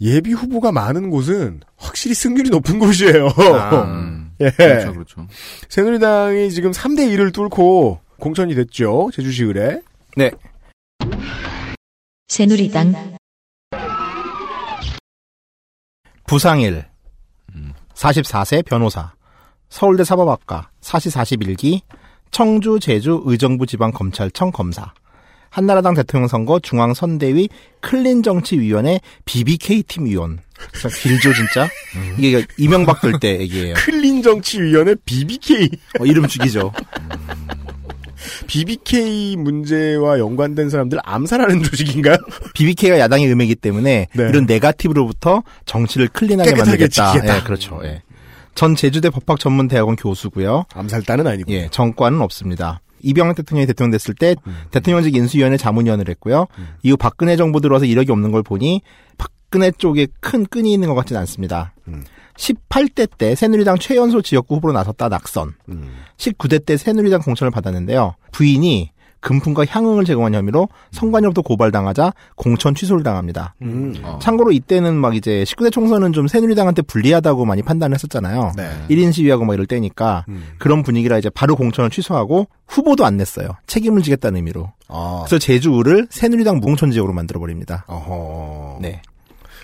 예비 0.00 0.32
후보가 0.32 0.70
많은 0.70 1.10
곳은 1.10 1.62
확실히 1.76 2.14
승률이 2.14 2.50
높은 2.50 2.78
곳이에요. 2.78 3.26
아, 3.58 3.82
음. 3.82 4.30
예. 4.40 4.50
그렇죠, 4.50 4.92
그렇죠. 4.92 5.26
새누리당이 5.68 6.52
지금 6.52 6.70
3대 6.70 7.12
1을 7.16 7.34
뚫고 7.34 7.98
공천이 8.20 8.54
됐죠. 8.54 9.10
제주시 9.12 9.46
의뢰. 9.46 9.82
네. 10.16 10.30
새누리당 12.28 13.16
부상일. 16.28 16.84
음. 17.56 17.72
44세 17.94 18.64
변호사. 18.64 19.12
서울대 19.68 20.04
사법학과. 20.04 20.70
사시 20.80 21.08
41기. 21.08 21.80
청주 22.36 22.80
제주 22.80 23.22
의정부 23.26 23.66
지방 23.66 23.92
검찰청 23.92 24.50
검사. 24.50 24.92
한나라당 25.50 25.94
대통령 25.94 26.28
선거 26.28 26.58
중앙 26.60 26.94
선대위 26.94 27.50
clean 27.80 28.22
정치위원회 28.22 29.00
BBK팀 29.26 30.06
위원. 30.06 30.38
진짜 30.72 30.88
길죠 30.96 31.34
진짜? 31.34 31.68
이게 32.18 32.44
이명박 32.56 33.02
될 33.02 33.12
때 33.20 33.38
얘기예요. 33.40 33.74
clean 33.74 34.22
정치위원회 34.22 34.94
BBK. 35.04 35.68
어, 36.00 36.06
이름 36.06 36.26
죽이죠. 36.26 36.72
BBK 38.46 39.36
문제와 39.36 40.18
연관된 40.18 40.70
사람들 40.70 40.98
암살하는 41.02 41.62
조직인가요? 41.64 42.16
BBK가 42.54 42.98
야당의 42.98 43.30
음이기 43.30 43.56
때문에 43.56 44.06
네. 44.14 44.28
이런 44.30 44.46
네가티브로부터 44.46 45.42
정치를 45.66 46.08
클린하게 46.08 46.54
만들겠다. 46.54 47.14
예, 47.16 47.40
그렇죠. 47.42 47.78
예. 47.84 48.02
전 48.54 48.74
제주대 48.74 49.10
법학전문대학원 49.10 49.96
교수고요. 49.96 50.64
암살단은 50.74 51.26
아니고. 51.26 51.52
예, 51.52 51.68
정과는 51.70 52.20
없습니다. 52.20 52.80
이병헌 53.02 53.34
대통령이 53.34 53.66
대통령 53.66 53.90
됐을 53.90 54.14
때 54.14 54.36
음. 54.46 54.56
대통령직 54.70 55.14
인수위원회 55.16 55.56
자문위원을 55.56 56.08
했고요. 56.08 56.46
이후 56.82 56.96
박근혜 56.96 57.36
정부 57.36 57.60
들어서 57.60 57.84
이력이 57.84 58.12
없는 58.12 58.30
걸 58.30 58.42
보니 58.42 58.82
박근혜 59.18 59.70
쪽에 59.72 60.06
큰 60.20 60.46
끈이 60.46 60.72
있는 60.72 60.88
것 60.88 60.94
같지는 60.94 61.18
않습니다. 61.20 61.74
음. 61.88 62.04
18대 62.36 63.08
때 63.18 63.34
새누리당 63.34 63.78
최연소 63.78 64.22
지역구 64.22 64.56
후보로 64.56 64.72
나섰다 64.72 65.08
낙선. 65.08 65.54
음. 65.68 65.90
19대 66.16 66.64
때 66.64 66.76
새누리당 66.76 67.20
공천을 67.22 67.50
받았는데요. 67.50 68.14
부인이 68.30 68.91
금품과 69.22 69.64
향응을 69.66 70.04
제공한 70.04 70.34
혐의로 70.34 70.68
선관위로부터 70.90 71.42
고발당하자 71.42 72.12
공천 72.34 72.74
취소를 72.74 73.02
당합니다. 73.02 73.54
음. 73.62 73.94
어. 74.02 74.18
참고로 74.20 74.52
이때는 74.52 74.94
막 74.96 75.16
이제 75.16 75.44
19대 75.44 75.72
총선은 75.72 76.12
좀 76.12 76.28
새누리당한테 76.28 76.82
불리하다고 76.82 77.44
많이 77.46 77.62
판단을 77.62 77.94
했었잖아요. 77.94 78.52
네. 78.56 78.68
1인 78.90 79.12
시위하고 79.12 79.44
막 79.44 79.54
이럴 79.54 79.66
때니까 79.66 80.26
음. 80.28 80.44
그런 80.58 80.82
분위기라 80.82 81.18
이제 81.18 81.30
바로 81.30 81.56
공천을 81.56 81.88
취소하고 81.88 82.48
후보도 82.66 83.06
안 83.06 83.16
냈어요. 83.16 83.48
책임을 83.66 84.02
지겠다는 84.02 84.36
의미로. 84.36 84.72
아. 84.88 85.22
그래서 85.24 85.38
제주를 85.38 86.08
새누리당 86.10 86.58
무공천 86.58 86.90
지역으로 86.90 87.14
만들어 87.14 87.40
버립니다. 87.40 87.86
네. 88.80 89.00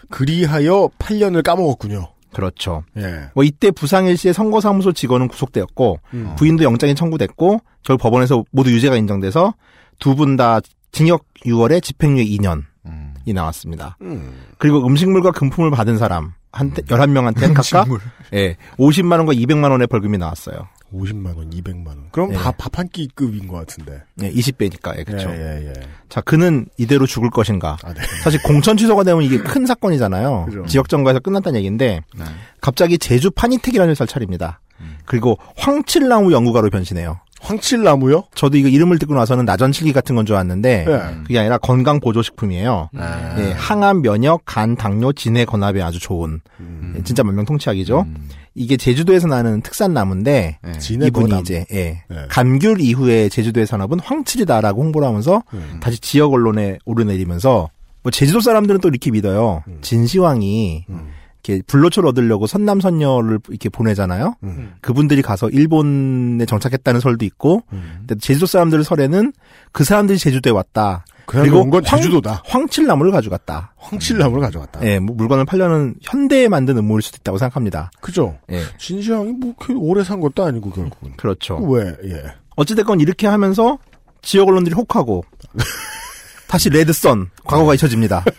그리하여 0.09 0.89
8년을 0.99 1.43
까먹었군요. 1.43 2.09
그렇죠. 2.39 2.85
예. 2.97 3.31
뭐 3.35 3.43
이때 3.43 3.73
부상일 3.73 4.17
씨의 4.17 4.33
선거사무소 4.33 4.93
직원은 4.93 5.27
구속되었고 5.27 5.99
음. 6.15 6.35
부인도 6.37 6.63
영장이 6.63 6.95
청구됐고 6.95 7.61
결국 7.83 8.01
법원에서 8.03 8.45
모두 8.53 8.71
유죄가 8.71 8.95
인정돼서 8.97 9.55
두 9.99 10.15
분 10.15 10.37
다 10.37 10.61
징역 10.93 11.25
6월에 11.45 11.83
집행유예 11.83 12.25
2년이 12.25 12.63
음. 12.87 13.15
나왔습니다. 13.27 13.97
음. 14.03 14.39
그리고 14.59 14.87
음식물과 14.87 15.33
금품을 15.33 15.73
받은 15.73 15.99
사람 15.99 16.33
한테 16.53 16.83
11명한테는 16.83 17.55
각각. 17.55 17.89
예, 18.35 18.57
50만 18.79 19.13
원과 19.19 19.33
200만 19.33 19.71
원의 19.73 19.89
벌금이 19.89 20.17
나왔어요. 20.17 20.69
50만 20.95 21.37
원, 21.37 21.51
200만 21.51 21.87
원. 21.89 22.05
그럼 22.13 22.33
예. 22.33 22.39
밥한 22.57 22.89
끼급인 22.89 23.47
것 23.47 23.57
같은데. 23.57 24.03
예, 24.23 24.31
20배니까. 24.31 24.99
예, 24.99 25.05
그렇죠. 25.05 25.29
예, 25.31 25.61
예, 25.63 25.69
예. 25.69 25.73
자, 26.09 26.21
그는 26.23 26.67
이대로 26.79 27.07
죽을 27.07 27.29
것인가? 27.31 27.77
아, 27.85 27.93
네. 27.93 28.01
사실 28.23 28.41
공천 28.43 28.77
취소가 28.77 29.05
되면 29.05 29.23
이게 29.23 29.39
큰 29.39 29.67
사건이잖아요. 29.67 30.47
그죠. 30.47 30.65
지역 30.67 30.89
정가에서 30.89 31.21
끝났다는 31.21 31.59
얘기인데 31.59 32.01
네. 32.17 32.25
갑자기 32.61 32.97
제주 32.99 33.31
파니텍이라는 33.31 33.91
회사를 33.91 34.09
차립니다. 34.09 34.61
음. 34.81 34.97
그리고 35.05 35.39
황칠나무 35.57 36.33
연구가로 36.33 36.71
변신해요. 36.71 37.21
황칠나무요? 37.41 38.25
저도 38.35 38.57
이거 38.57 38.69
이름을 38.69 38.99
듣고 38.99 39.15
나서는 39.15 39.45
나전칠기 39.45 39.93
같은 39.93 40.17
건 40.17 40.27
줄 40.27 40.35
알았는데 40.35 40.87
예. 40.89 41.23
그게 41.23 41.39
아니라 41.39 41.57
건강 41.59 42.01
보조식품이에요. 42.01 42.91
아. 42.97 43.37
예, 43.39 43.53
항암, 43.53 44.03
면역, 44.03 44.43
간, 44.45 44.75
당뇨, 44.75 45.13
진해 45.13 45.45
건합에 45.45 45.81
아주 45.83 46.01
좋은 46.01 46.41
음. 46.61 46.95
예, 46.99 47.03
진짜 47.05 47.23
만명통치약이죠. 47.23 48.01
음. 48.09 48.29
이게 48.59 48.77
제주도에서 48.77 49.29
나는 49.29 49.61
특산 49.63 49.95
나무인데 49.95 50.59
네. 50.63 51.07
이분이. 51.07 51.41
이제 51.41 51.65
예, 51.73 52.03
네. 52.09 52.27
감귤 52.29 52.81
이후에 52.81 53.29
제주도의 53.29 53.67
산업은 53.67 54.01
황칠이다라고 54.01 54.83
홍보를 54.83 55.07
하면서 55.07 55.43
음. 55.55 55.79
다시 55.81 56.01
지역 56.01 56.33
언론에 56.33 56.79
오르내리면서 56.85 57.71
뭐 58.03 58.11
제주도 58.11 58.41
사람들은 58.41 58.81
또 58.81 58.89
이렇게 58.89 59.11
믿어요. 59.11 59.63
음. 59.69 59.79
진시황이 59.81 60.85
음. 60.89 61.09
이렇게 61.45 61.63
불로초를 61.67 62.09
얻으려고 62.09 62.47
선남 62.47 62.81
선녀를 62.81 63.39
이렇게 63.49 63.69
보내잖아요. 63.69 64.35
음. 64.43 64.73
그분들이 64.81 65.23
가서 65.23 65.49
일본에 65.49 66.45
정착했다는 66.45 67.01
설도 67.01 67.25
있고, 67.25 67.63
음. 67.73 67.99
근데 68.01 68.17
제주도 68.17 68.47
사람들 68.47 68.85
설에는 68.85 69.33
그 69.73 69.85
사람들이 69.85 70.19
제주도에 70.19 70.53
왔다. 70.53 71.05
그리고 71.31 71.61
온 71.61 71.69
건 71.71 71.85
제주도다. 71.85 72.43
황칠나무를 72.47 73.13
가져갔다. 73.13 73.75
황칠나무를 73.77 74.41
가져갔다. 74.43 74.81
예, 74.87 74.99
뭐 74.99 75.15
물건을 75.15 75.45
팔려는 75.45 75.95
현대에 76.01 76.49
만든 76.49 76.79
음모일 76.79 77.03
수도 77.03 77.19
있다고 77.21 77.37
생각합니다. 77.37 77.91
그죠? 78.01 78.39
예, 78.51 78.63
진시황이 78.79 79.33
뭐 79.33 79.55
오래 79.77 80.03
산 80.03 80.21
것도 80.21 80.45
아니고 80.45 80.71
결국은. 80.71 81.13
그렇죠. 81.17 81.57
왜? 81.59 81.95
예. 82.05 82.23
어찌됐건 82.57 83.01
이렇게 83.01 83.27
하면서 83.27 83.79
지역 84.23 84.49
언론들이 84.49 84.75
혹하고 84.75 85.23
다시 86.49 86.71
red 86.71 87.00
sun 87.00 87.29
과거가 87.45 87.75
잊혀집니다. 87.75 88.25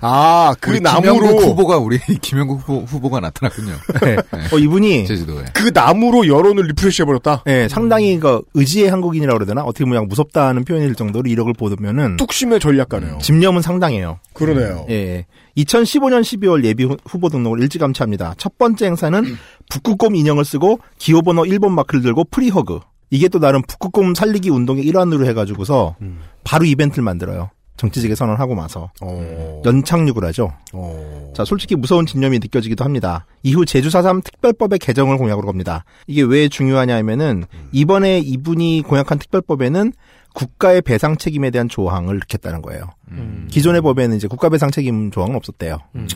아, 0.00 0.54
그 0.60 0.70
우리 0.72 0.80
나무로 0.80 1.14
김영국 1.14 1.42
후보가 1.44 1.78
우리 1.78 1.98
김영국 2.20 2.60
후보, 2.60 2.84
후보 2.84 3.10
가 3.10 3.20
나타났군요. 3.20 3.72
네. 4.02 4.16
어, 4.52 4.58
이분이 4.58 5.06
제주도에. 5.06 5.44
그 5.52 5.70
나무로 5.72 6.26
여론을 6.26 6.64
refresh 6.68 7.02
해 7.02 7.06
버렸다. 7.06 7.42
예, 7.46 7.68
상당히 7.68 8.18
그 8.18 8.42
의지의 8.54 8.90
한국인이라고 8.90 9.38
그러나 9.44 9.62
어떻게 9.62 9.84
보면 9.84 10.08
무섭다는 10.08 10.64
표현일 10.64 10.94
정도로 10.94 11.28
이력을 11.30 11.52
보면은 11.54 12.16
뚝심의 12.16 12.60
전략가네요. 12.60 13.18
집념은 13.22 13.62
상당해요. 13.62 14.18
그러네요. 14.32 14.86
예, 14.90 14.94
예. 14.94 15.26
2015년 15.56 16.20
12월 16.20 16.64
예비 16.64 16.84
후- 16.84 16.96
후보 17.06 17.28
등록을 17.28 17.60
일찌감치합니다. 17.62 18.34
첫 18.36 18.58
번째 18.58 18.86
행사는 18.86 19.24
북극곰 19.70 20.14
인형을 20.14 20.44
쓰고 20.44 20.80
기호번호 20.98 21.44
1번 21.44 21.70
마크를 21.70 22.02
들고 22.02 22.24
프리허그. 22.30 22.80
이게 23.10 23.28
또 23.28 23.38
나름 23.38 23.62
북극곰 23.62 24.14
살리기 24.14 24.50
운동의 24.50 24.84
일환으로 24.84 25.26
해가지고서 25.26 25.94
음. 26.02 26.18
바로 26.44 26.64
이벤트를 26.64 27.04
만들어요. 27.04 27.50
정치직에 27.76 28.14
선언하고 28.14 28.54
마서 28.54 28.90
어. 29.00 29.62
연착륙을 29.64 30.24
하죠. 30.26 30.52
어. 30.72 31.32
자, 31.34 31.44
솔직히 31.44 31.76
무서운 31.76 32.06
진념이 32.06 32.38
느껴지기도 32.38 32.84
합니다. 32.84 33.26
이후 33.42 33.64
제주 33.64 33.88
4.3 33.88 34.24
특별법의 34.24 34.78
개정을 34.78 35.18
공약으로 35.18 35.46
겁니다. 35.46 35.84
이게 36.06 36.22
왜 36.22 36.48
중요하냐 36.48 36.96
하면은 36.96 37.44
이번에 37.72 38.18
이분이 38.18 38.82
공약한 38.86 39.18
특별법에는 39.18 39.92
국가의 40.34 40.82
배상 40.82 41.16
책임에 41.16 41.50
대한 41.50 41.68
조항을 41.68 42.18
넣겠다는 42.18 42.62
거예요. 42.62 42.90
음. 43.10 43.48
기존의 43.50 43.80
법에는 43.80 44.16
이제 44.16 44.28
국가 44.28 44.48
배상 44.48 44.70
책임 44.70 45.10
조항은 45.10 45.34
없었대요. 45.36 45.78
음. 45.94 46.06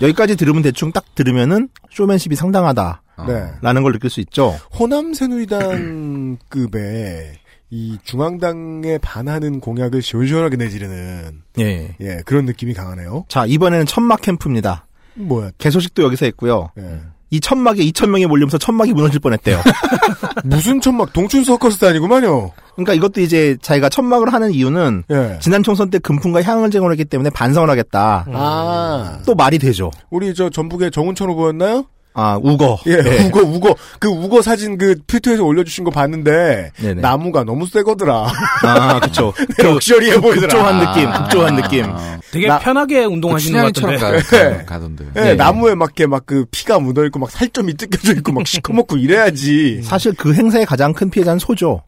여기까지 0.00 0.36
들으면 0.36 0.62
대충 0.62 0.92
딱 0.92 1.14
들으면은 1.14 1.68
쇼맨십이 1.90 2.36
상당하다 2.36 3.02
라는 3.16 3.60
네. 3.62 3.80
걸 3.82 3.92
느낄 3.92 4.10
수 4.10 4.20
있죠. 4.20 4.54
호남 4.78 5.14
새누리당 5.14 6.38
급의 6.48 7.32
이 7.70 7.98
중앙당에 8.02 8.98
반하는 8.98 9.60
공약을 9.60 10.00
시원시원하게 10.00 10.56
내지르는 10.56 11.42
예. 11.60 11.94
예 12.00 12.20
그런 12.24 12.44
느낌이 12.46 12.74
강하네요. 12.74 13.26
자 13.28 13.44
이번에는 13.46 13.86
천막 13.86 14.22
캠프입니다. 14.22 14.86
뭐야? 15.14 15.50
개소식도 15.58 16.02
여기서 16.02 16.26
했고요. 16.26 16.70
예. 16.78 17.00
이 17.30 17.40
천막에 17.40 17.84
2천 17.84 18.08
명이 18.08 18.26
몰리면서 18.26 18.56
천막이 18.56 18.94
무너질 18.94 19.20
뻔했대요. 19.20 19.60
무슨 20.44 20.80
천막 20.80 21.12
동춘 21.12 21.44
서커스 21.44 21.84
아니구만요. 21.84 22.52
그러니까 22.72 22.94
이것도 22.94 23.20
이제 23.20 23.58
자기가 23.60 23.90
천막을 23.90 24.32
하는 24.32 24.50
이유는 24.52 25.04
예. 25.10 25.38
지난 25.42 25.62
총선 25.62 25.90
때 25.90 25.98
금품과 25.98 26.42
향을 26.42 26.70
제공했기 26.70 27.04
때문에 27.04 27.28
반성을 27.30 27.68
하겠다. 27.68 28.24
아또 28.32 29.34
말이 29.34 29.58
되죠. 29.58 29.90
우리 30.08 30.32
저 30.34 30.48
전북의 30.48 30.90
정운천 30.90 31.28
후보였나요? 31.28 31.84
아 32.20 32.36
우거. 32.42 32.78
예, 32.86 32.96
네. 33.00 33.26
우거 33.26 33.40
우거 33.42 33.76
그 34.00 34.08
우거 34.08 34.42
사진 34.42 34.76
그 34.76 34.96
트위터에서 35.06 35.44
올려주신 35.44 35.84
거 35.84 35.90
봤는데 35.92 36.72
네네. 36.76 37.00
나무가 37.00 37.44
너무 37.44 37.66
세거더라. 37.66 38.26
아 38.64 38.98
그렇죠. 39.00 39.32
럭셔리해 39.56 40.20
보이더라. 40.20 40.48
급조한 40.48 40.80
느낌, 40.80 41.12
급조한 41.12 41.56
느낌. 41.56 41.86
되게 42.32 42.48
나- 42.48 42.58
편하게 42.58 43.04
운동하시는 43.04 43.62
것 43.62 43.72
춘향이처럼 43.72 44.20
같은데. 44.22 44.56
가, 44.58 44.64
가던데. 44.74 45.04
예, 45.16 45.20
네. 45.20 45.34
나무에 45.34 45.74
맞게 45.74 46.06
막 46.06 46.18
그 46.28 46.44
피가 46.50 46.78
묻어 46.80 47.06
있고 47.06 47.20
막 47.20 47.30
살점이 47.30 47.74
뜯겨져 47.74 48.12
있고 48.14 48.32
막 48.32 48.46
시커멓고 48.46 48.96
이래야지. 48.98 49.80
사실 49.82 50.12
그 50.12 50.34
행사의 50.34 50.66
가장 50.66 50.92
큰 50.92 51.08
피해자는 51.08 51.38
소죠. 51.38 51.80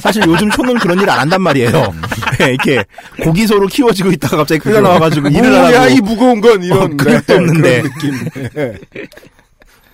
사실 0.00 0.22
요즘 0.26 0.48
초는 0.50 0.78
그런 0.78 0.98
일 1.00 1.10
안 1.10 1.18
한단 1.18 1.42
말이에요. 1.42 1.70
네, 2.38 2.54
이렇게 2.54 2.82
고기소로 3.22 3.66
키워지고 3.66 4.10
있다가 4.12 4.38
갑자기 4.38 4.60
그냥 4.60 4.84
나와가지고 4.84 5.28
일을 5.28 5.50
뭐야 5.50 5.82
하고. 5.82 5.90
이 5.92 6.00
무거운 6.00 6.40
건 6.40 6.62
이런 6.62 6.78
어, 6.82 6.88
근육도 6.96 7.34
없는데. 7.34 7.82
그런 7.82 7.92
느낌. 7.92 8.78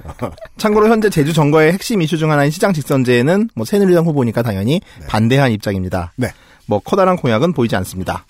예. 0.05 0.31
참고로 0.57 0.89
현재 0.89 1.11
제주 1.11 1.33
정거의 1.33 1.73
핵심 1.73 2.03
이슈 2.03 2.17
중 2.19 2.31
하나인 2.31 2.51
시장 2.51 2.73
직선제에는 2.73 3.51
뭐 3.55 3.65
새누리당 3.65 4.07
후보니까 4.07 4.43
당연히 4.43 4.81
반대한 5.09 5.53
입장입니다. 5.53 6.13
네. 6.17 6.29
뭐 6.67 6.79
커다란 6.79 7.17
공약은 7.17 7.53
보이지 7.53 7.75
않습니다. 7.77 8.25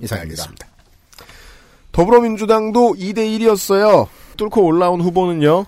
이상입니다. 0.00 0.42
알겠습니다. 0.42 0.66
더불어민주당도 1.92 2.94
2대 2.94 3.18
1이었어요. 3.18 4.08
뚫고 4.36 4.64
올라온 4.64 5.00
후보는요. 5.00 5.64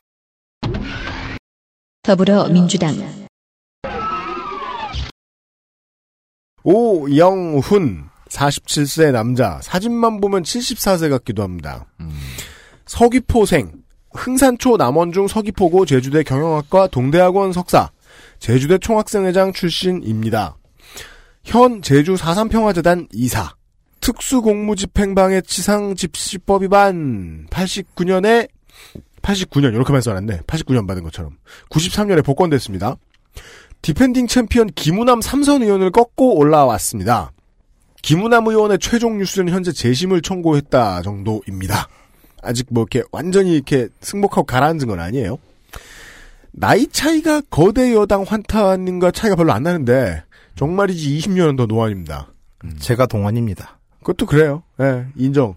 더불어민주당 2.03 2.95
오영훈 6.63 8.11
47세 8.29 9.13
남자 9.13 9.61
사진만 9.63 10.21
보면 10.21 10.43
74세 10.43 11.11
같기도 11.11 11.43
합니다. 11.43 11.87
서귀포생 12.87 13.80
흥산초 14.13 14.77
남원중 14.77 15.29
서귀포고 15.29 15.87
제주대 15.87 16.23
경영학과 16.23 16.89
동대학원 16.89 17.53
석사 17.53 17.91
제주대 18.39 18.79
총학생회장 18.79 19.53
출신입니다. 19.53 20.57
현 21.45 21.83
제주 21.83 22.15
4.3평화재단 22.15 23.09
이사 23.13 23.55
특수공무집행방해 24.01 25.43
치상 25.43 25.95
집시법 25.95 26.63
위반 26.63 27.47
89년에 27.51 28.49
89년 29.23 29.75
이렇게만 29.75 30.01
써놨네. 30.01 30.41
89년 30.41 30.87
받은 30.87 31.03
것처럼 31.03 31.37
93년에 31.71 32.25
복권됐습니다. 32.25 32.97
defending 33.83 34.27
champion 34.27 34.69
김우남 34.75 35.21
삼선 35.21 35.63
의원을 35.63 35.91
꺾고 35.91 36.37
올라왔습니다. 36.37 37.33
김우남 38.03 38.47
의원의 38.47 38.79
최종 38.79 39.19
뉴스는 39.19 39.53
현재 39.53 39.73
재심을 39.73 40.23
청구했다 40.23 41.03
정도입니다. 41.03 41.89
아직 42.43 42.67
뭐 42.71 42.83
이렇게 42.91 43.07
완전히 43.13 43.55
이렇게 43.55 43.89
승복하고 44.01 44.45
가라앉은 44.45 44.87
건 44.87 45.01
아니에요. 45.01 45.39
나이 46.53 46.87
차이가 46.89 47.41
거대 47.51 47.95
여당 47.95 48.23
환타님과 48.23 49.13
차이가 49.13 49.37
별로 49.37 49.53
안 49.53 49.63
나는데 49.63 50.23
정말이지 50.57 51.19
20년은 51.19 51.57
더 51.57 51.67
노안입니다. 51.67 52.33
제가 52.79 53.07
동안입니다. 53.07 53.79
그것도 54.01 54.27
그래요. 54.27 54.63
예, 54.81 55.07
인정. 55.17 55.55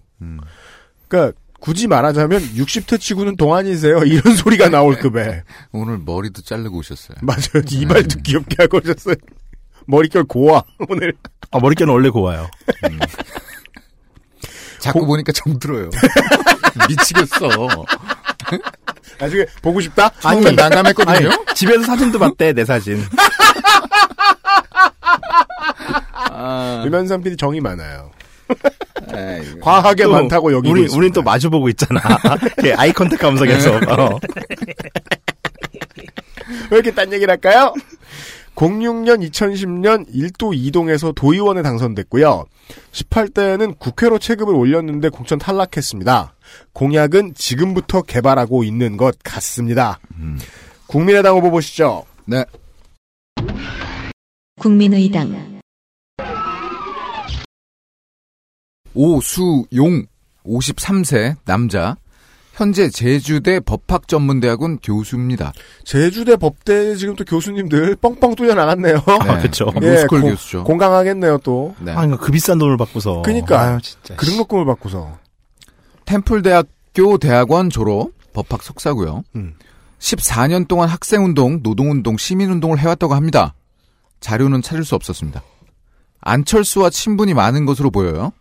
그러니까 1.08 1.38
굳이 1.60 1.88
말하자면 1.88 2.42
60대 2.56 3.00
치고는 3.00 3.38
동안이세요. 3.38 4.00
이런 4.06 4.36
소리가 4.36 4.70
나올 4.70 4.96
급에. 4.98 5.44
오늘 5.72 5.98
머리도 5.98 6.42
자르고 6.42 6.78
오셨어요. 6.78 7.18
맞아요. 7.24 7.64
이발도 7.70 8.20
귀엽게 8.20 8.58
하고 8.60 8.78
오셨어요. 8.78 9.16
머릿결 9.88 10.26
고와 10.26 10.64
오늘. 10.90 11.14
아, 11.52 11.60
머릿결은 11.60 11.94
원래 11.94 12.10
고와요. 12.10 12.50
자꾸 14.80 15.06
보니까 15.06 15.32
정들어요. 15.32 15.90
미치겠어. 16.90 17.50
나중에 19.20 19.46
보고 19.62 19.80
싶다? 19.80 20.10
처음엔 20.20 20.56
난감했거든요. 20.56 21.30
아니, 21.30 21.30
집에서 21.56 21.84
사진도 21.84 22.20
봤대, 22.20 22.54
내 22.54 22.66
사진. 22.66 23.04
아, 26.14 26.84
유면상 26.86 27.22
PD 27.22 27.38
정이 27.38 27.62
많아요. 27.62 28.12
에이, 29.16 29.60
과하게 29.62 30.04
또 30.04 30.12
많다고 30.12 30.52
여기 30.54 30.70
우리, 30.70 30.88
우린 30.94 31.14
또 31.14 31.22
마주 31.22 31.50
보고 31.50 31.70
있잖아. 31.70 32.02
이렇게 32.58 32.74
아이 32.74 32.92
컨택 32.92 33.24
하면서 33.24 33.46
계속. 33.46 33.76
어. 33.90 34.20
왜 36.70 36.78
이렇게 36.78 36.92
딴 36.92 37.12
얘기를 37.14 37.32
할까요? 37.32 37.74
06년, 38.56 39.28
2010년 39.30 40.08
1도 40.14 40.56
2동에서 40.72 41.14
도의원에 41.16 41.62
당선됐고요. 41.62 42.46
18대에는 42.92 43.80
국회로 43.80 44.20
체급을 44.20 44.54
올렸는데 44.54 45.10
공천 45.10 45.40
탈락했습니다. 45.40 46.36
공약은 46.74 47.34
지금부터 47.34 48.04
개발하고 48.04 48.64
있는 48.64 48.98
것 48.98 49.18
같습니다. 49.24 50.00
국민의당 50.88 51.36
후보 51.36 51.52
보시죠. 51.52 52.06
네. 52.26 52.46
국민의당 54.60 55.60
오수용 58.94 60.06
53세 60.46 61.36
남자 61.46 61.98
현재 62.54 62.88
제주대 62.90 63.60
법학전문대학원 63.62 64.78
교수입니다. 64.78 65.54
제주대 65.86 66.36
법대 66.36 66.96
지금 66.96 67.16
또 67.16 67.26
교수님들 67.26 67.96
뻥뻥 67.96 68.36
뚫려 68.36 68.54
나갔네요. 68.54 69.02
아, 69.08 69.40
그쵸. 69.40 69.72
로스쿨 69.76 70.22
고- 70.22 70.28
교수죠. 70.30 70.64
공강하겠네요 70.64 71.40
또. 71.40 71.74
네. 71.80 71.92
아, 71.92 71.96
그러니까 72.02 72.18
그 72.18 72.32
비싼 72.32 72.60
돈을 72.60 72.78
받고서. 72.78 73.24
그니까. 73.24 73.60
아유, 73.60 73.80
진짜. 73.82 74.16
그 74.16 74.26
등록금을 74.28 74.66
받고서. 74.66 75.18
템플대학교 76.06 77.18
대학원 77.18 77.70
졸업 77.72 78.12
법학 78.34 78.62
석사고요. 78.62 79.24
음. 79.36 79.56
14년 80.00 80.68
동안 80.68 80.90
학생운동, 80.90 81.62
노동운동, 81.64 82.18
시민운동을 82.18 82.78
해왔다고 82.78 83.16
합니다. 83.16 83.54
자료는 84.20 84.62
찾을 84.62 84.84
수 84.86 84.96
없었습니다. 84.96 85.42
안철수와 86.22 86.90
친분이 86.90 87.34
많은 87.34 87.66
것으로 87.66 87.90
보여요. 87.90 88.32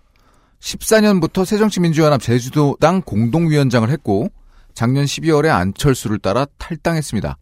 14년부터 0.63 1.45
새정치민주연합 1.45 2.23
제주도당 2.23 3.03
공동위원장을 3.03 3.89
했고 3.91 4.29
작년 4.75 5.05
12월에 5.05 5.49
안철수를 5.49 6.19
따라 6.19 6.47
탈당했습니다. 6.59 7.37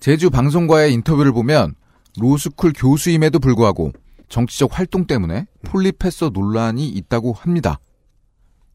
제주 0.00 0.30
방송과의 0.30 0.92
인터뷰를 0.92 1.32
보면 1.32 1.74
로스쿨 2.18 2.72
교수임에도 2.76 3.38
불구하고 3.38 3.92
정치적 4.28 4.76
활동 4.78 5.06
때문에 5.06 5.46
폴리페서 5.64 6.30
논란이 6.34 6.88
있다고 6.88 7.32
합니다. 7.32 7.78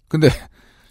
근데 0.07 0.29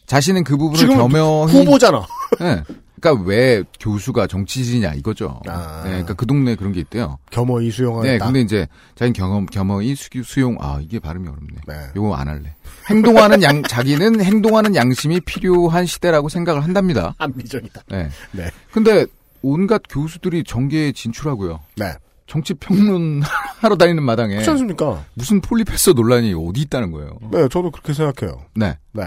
자신은 0.07 0.45
그 0.45 0.57
부분을 0.57 0.89
겸허히 0.89 1.53
후보잖아. 1.53 2.07
네. 2.39 2.63
그러니까 3.01 3.25
왜 3.25 3.63
교수가 3.81 4.27
정치인이냐 4.27 4.95
이거죠. 4.95 5.41
아. 5.47 5.83
네, 5.85 5.91
그러니까 5.91 6.15
그 6.15 6.27
동네 6.27 6.53
에 6.53 6.55
그런 6.55 6.73
게 6.73 6.81
있대요. 6.81 7.19
겸허히 7.31 7.71
수용하겠다. 7.71 8.13
네, 8.13 8.19
근데 8.19 8.41
이제 8.41 8.67
자기 8.95 9.13
경험 9.13 9.47
겸허히 9.47 9.95
수, 9.95 10.09
수용 10.25 10.57
아 10.61 10.79
이게 10.83 10.99
발음이 10.99 11.29
어렵네. 11.29 11.57
네. 11.67 11.75
요거 11.97 12.15
안 12.15 12.29
할래. 12.29 12.55
행동하는 12.91 13.43
양 13.43 13.63
자기는 13.63 14.21
행동하는 14.21 14.75
양심이 14.75 15.21
필요한 15.21 15.87
시대라고 15.87 16.29
생각을 16.29 16.63
한답니다. 16.65 17.15
안미정이다. 17.19 17.83
네. 17.89 18.09
네. 18.33 18.51
근데 18.73 19.07
온갖 19.43 19.83
교수들이 19.89 20.45
정계에 20.45 20.93
진출하고요. 20.93 21.61
네. 21.77 21.93
정치 22.27 22.53
평론 22.55 23.23
하러 23.61 23.77
다니는 23.77 24.03
마당에 24.03 24.35
그렇지 24.35 24.51
않습니까? 24.51 25.05
무슨 25.15 25.41
폴리페서 25.41 25.93
논란이 25.93 26.35
어디 26.35 26.61
있다는 26.63 26.91
거예요. 26.91 27.19
네, 27.33 27.49
저도 27.49 27.71
그렇게 27.71 27.95
생각해요. 27.95 28.45
네. 28.55 28.77
네. 28.93 29.05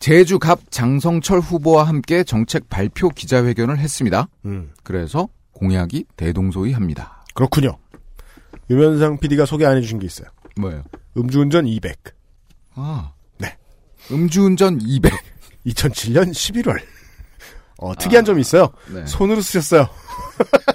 제주 0.00 0.38
갑 0.38 0.70
장성철 0.70 1.40
후보와 1.40 1.84
함께 1.84 2.24
정책 2.24 2.70
발표 2.70 3.10
기자회견을 3.10 3.78
했습니다. 3.78 4.28
음. 4.46 4.72
그래서 4.82 5.28
공약이 5.52 6.06
대동소이합니다. 6.16 7.24
그렇군요. 7.34 7.76
유면상 8.70 9.18
PD가 9.18 9.44
소개 9.44 9.66
안 9.66 9.76
해주신 9.76 9.98
게 9.98 10.06
있어요. 10.06 10.28
뭐예요? 10.58 10.82
음주운전 11.18 11.66
200. 11.66 11.98
아. 12.76 13.12
네. 13.38 13.54
음주운전 14.10 14.78
200. 14.80 15.12
2007년 15.66 16.30
11월. 16.30 16.80
어, 17.80 17.94
특이한 17.94 18.24
점이 18.24 18.40
있어요. 18.42 18.68
네. 18.88 19.04
손으로 19.06 19.40
쓰셨어요. 19.40 19.88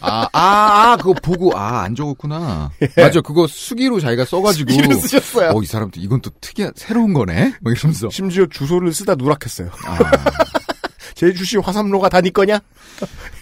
아, 0.02 0.28
아, 0.34 0.91
아, 0.91 0.98
그거 0.98 1.13
보고, 1.13 1.56
아, 1.56 1.82
안 1.84 1.96
적었구나. 1.96 2.72
맞아, 2.98 3.22
그거 3.22 3.46
수기로 3.48 4.00
자기가 4.00 4.26
써가지고. 4.26 4.72
수기로 4.72 4.96
쓰셨어요. 4.96 5.52
어, 5.52 5.62
이 5.62 5.65
사람 5.65 5.89
또 5.91 6.00
이건 6.00 6.22
또 6.22 6.32
특이한, 6.41 6.72
새로운 6.76 7.13
거네? 7.13 7.54
뭐 7.62 7.72
이러면서. 7.72 8.10
심지어 8.10 8.46
주소를 8.48 8.91
쓰다 8.94 9.15
누락했어요. 9.15 9.70
아, 9.86 9.98
제주시 11.13 11.58
화삼로가 11.58 12.10
다니 12.10 12.32
거냐? 12.32 12.60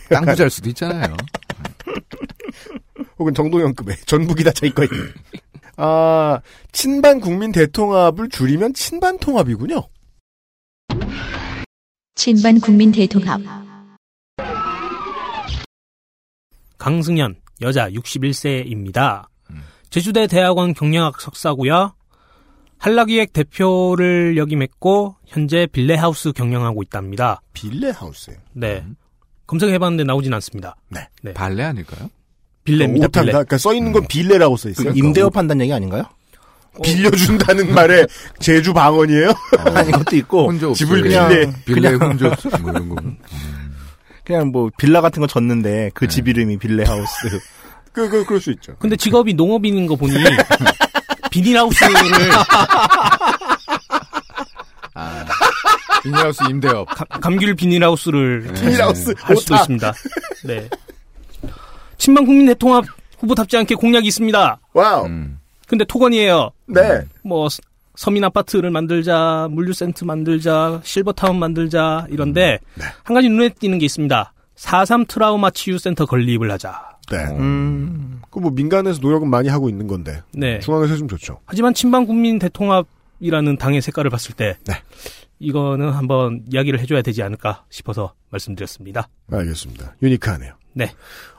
땅 0.10 0.26
부잘 0.26 0.50
수도 0.50 0.70
있잖아요. 0.70 1.16
혹은 3.18 3.34
정동영급의 3.34 3.98
전북이 4.06 4.44
다 4.44 4.52
자기 4.52 4.74
거있 4.74 4.90
아, 5.78 6.40
친반 6.72 7.20
국민 7.20 7.52
대통합을 7.52 8.30
줄이면 8.30 8.74
친반 8.74 9.18
통합이군요. 9.18 9.88
친반 12.16 12.60
국민 12.60 12.92
대통합. 12.92 13.42
강승현 16.78 17.36
여자 17.62 17.90
61세입니다. 17.90 19.26
제주대 19.90 20.28
대학원 20.28 20.74
경영학 20.74 21.22
석사고요. 21.22 21.94
한라기획 22.78 23.32
대표를 23.34 24.38
역임했고 24.38 25.16
현재 25.26 25.68
빌레하우스 25.72 26.34
경영하고 26.34 26.84
있답니다. 26.84 27.42
빌레하우스예요. 27.54 28.40
네. 28.54 28.86
검색해봤는데 29.48 30.04
나오진 30.04 30.34
않습니다. 30.34 30.76
네. 30.90 31.08
네. 31.22 31.34
발레 31.34 31.64
아닐까요? 31.64 32.10
빌레입니다. 32.64 33.08
오타입니다. 33.08 33.22
빌레. 33.22 33.32
그러니까 33.32 33.58
써 33.58 33.74
있는 33.74 33.92
건 33.92 34.06
빌레라고 34.08 34.58
써 34.58 34.70
있어요. 34.70 34.92
임대업 34.94 35.34
판단 35.34 35.62
얘기 35.62 35.72
아닌가요? 35.72 36.04
빌려준다는 36.82 37.74
말에 37.76 38.06
제주 38.40 38.74
방언이에요? 38.74 39.34
아니, 39.76 39.92
그것도 39.92 40.16
있고. 40.18 40.74
집을 40.74 41.02
그냥- 41.04 41.30
빌레. 41.30 41.54
빌레 41.66 41.90
혼자 41.94 42.28
없어. 42.30 42.50
뭐 42.60 42.72
이런 42.72 42.90
거. 42.90 42.96
그냥 44.26 44.48
뭐 44.48 44.70
빌라 44.78 45.02
같은 45.02 45.20
거 45.22 45.28
졌는데 45.28 45.92
그집 45.94 46.28
이름이 46.28 46.58
빌레 46.58 46.86
하우스. 46.86 47.12
그, 47.92 48.10
그, 48.10 48.26
그럴 48.26 48.40
수 48.42 48.52
있죠. 48.52 48.76
근데 48.80 48.96
직업이 48.96 49.34
농업인인 49.34 49.86
거 49.86 49.96
보니 49.96 50.14
비닐하우스를 51.30 51.94
아, 54.96 55.26
비닐하우스 56.04 56.44
임대업. 56.50 56.88
가- 56.90 57.06
감귤 57.20 57.56
비닐하우스를 57.56 58.52
네. 58.54 58.62
빌레하우스 58.62 59.14
할 59.18 59.36
수도 59.38 59.54
오타. 59.56 59.62
있습니다. 59.64 59.94
네. 60.46 60.70
친반 61.98 62.26
국민 62.26 62.46
대통합 62.48 62.86
후보 63.20 63.34
답지 63.36 63.58
않게 63.58 63.76
공약이 63.76 64.08
있습니다. 64.08 64.60
wow. 64.74 65.06
음. 65.06 65.40
근데 65.68 65.86
토건이에요. 65.86 66.52
네. 66.68 67.02
뭐 67.24 67.50
서- 67.50 67.62
서민 67.96 68.24
아파트를 68.24 68.72
만들자, 68.72 69.48
물류센터 69.52 70.06
만들자, 70.06 70.82
실버타운 70.84 71.38
만들자 71.38 72.08
이런데 72.10 72.60
한 73.04 73.14
가지 73.14 73.30
눈에 73.30 73.50
띄는 73.50 73.78
게 73.80 73.86
있습니다. 73.86 74.34
4.3 74.56 75.08
트라우마 75.08 75.52
치유센터 75.52 76.06
건립을 76.06 76.52
하자. 76.52 76.98
네. 77.12 77.18
음. 77.38 78.22
그뭐 78.32 78.50
민간에서 78.52 79.00
노력은 79.02 79.30
많이 79.30 79.48
하고 79.50 79.70
있는 79.70 79.88
건데 79.88 80.22
네. 80.32 80.60
중앙에서 80.60 80.92
해주면 80.94 81.08
좋죠. 81.10 81.40
하지만 81.46 81.74
친반 81.74 82.06
국민 82.08 82.40
대통합이라는 82.40 83.58
당의 83.58 83.82
색깔을 83.82 84.10
봤을 84.10 84.34
때 84.36 84.58
네. 84.66 84.74
이거는 85.40 85.92
한번 85.92 86.44
이야기를 86.52 86.80
해줘야 86.80 87.02
되지 87.02 87.22
않을까 87.22 87.64
싶어서 87.70 88.14
말씀드렸습니다. 88.32 89.08
알겠습니다. 89.32 89.96
유니크하네요. 90.02 90.54
네. 90.74 90.92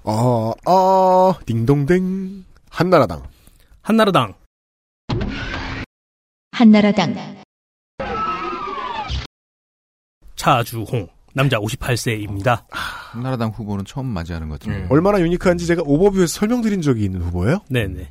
어, 0.04 0.52
어, 0.66 1.34
딩동댕. 1.46 2.44
한나라당. 2.70 3.22
한나라당 3.84 4.32
한나라당. 6.52 7.14
차주홍 10.36 11.08
남자 11.34 11.58
58세입니다. 11.58 12.64
한나라당 12.70 13.50
후보는 13.50 13.84
처음 13.84 14.06
맞이하는 14.06 14.48
것 14.48 14.58
같은데. 14.58 14.86
얼마나 14.88 15.20
유니크한지 15.20 15.66
제가 15.66 15.82
오버뷰에서 15.84 16.26
설명드린 16.38 16.80
적이 16.80 17.04
있는 17.04 17.20
후보예요? 17.20 17.58
네네. 17.68 18.10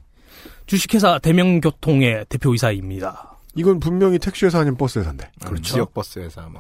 주식회사 0.68 1.18
대명교통의 1.18 2.28
대표이사입니다. 2.30 3.38
이건 3.56 3.80
분명히 3.80 4.20
택시회사 4.20 4.60
아니면 4.60 4.78
버스회사인데. 4.78 5.32
그렇죠. 5.44 5.64
지역 5.64 5.94
버스에서 5.96 6.42
아마. 6.42 6.60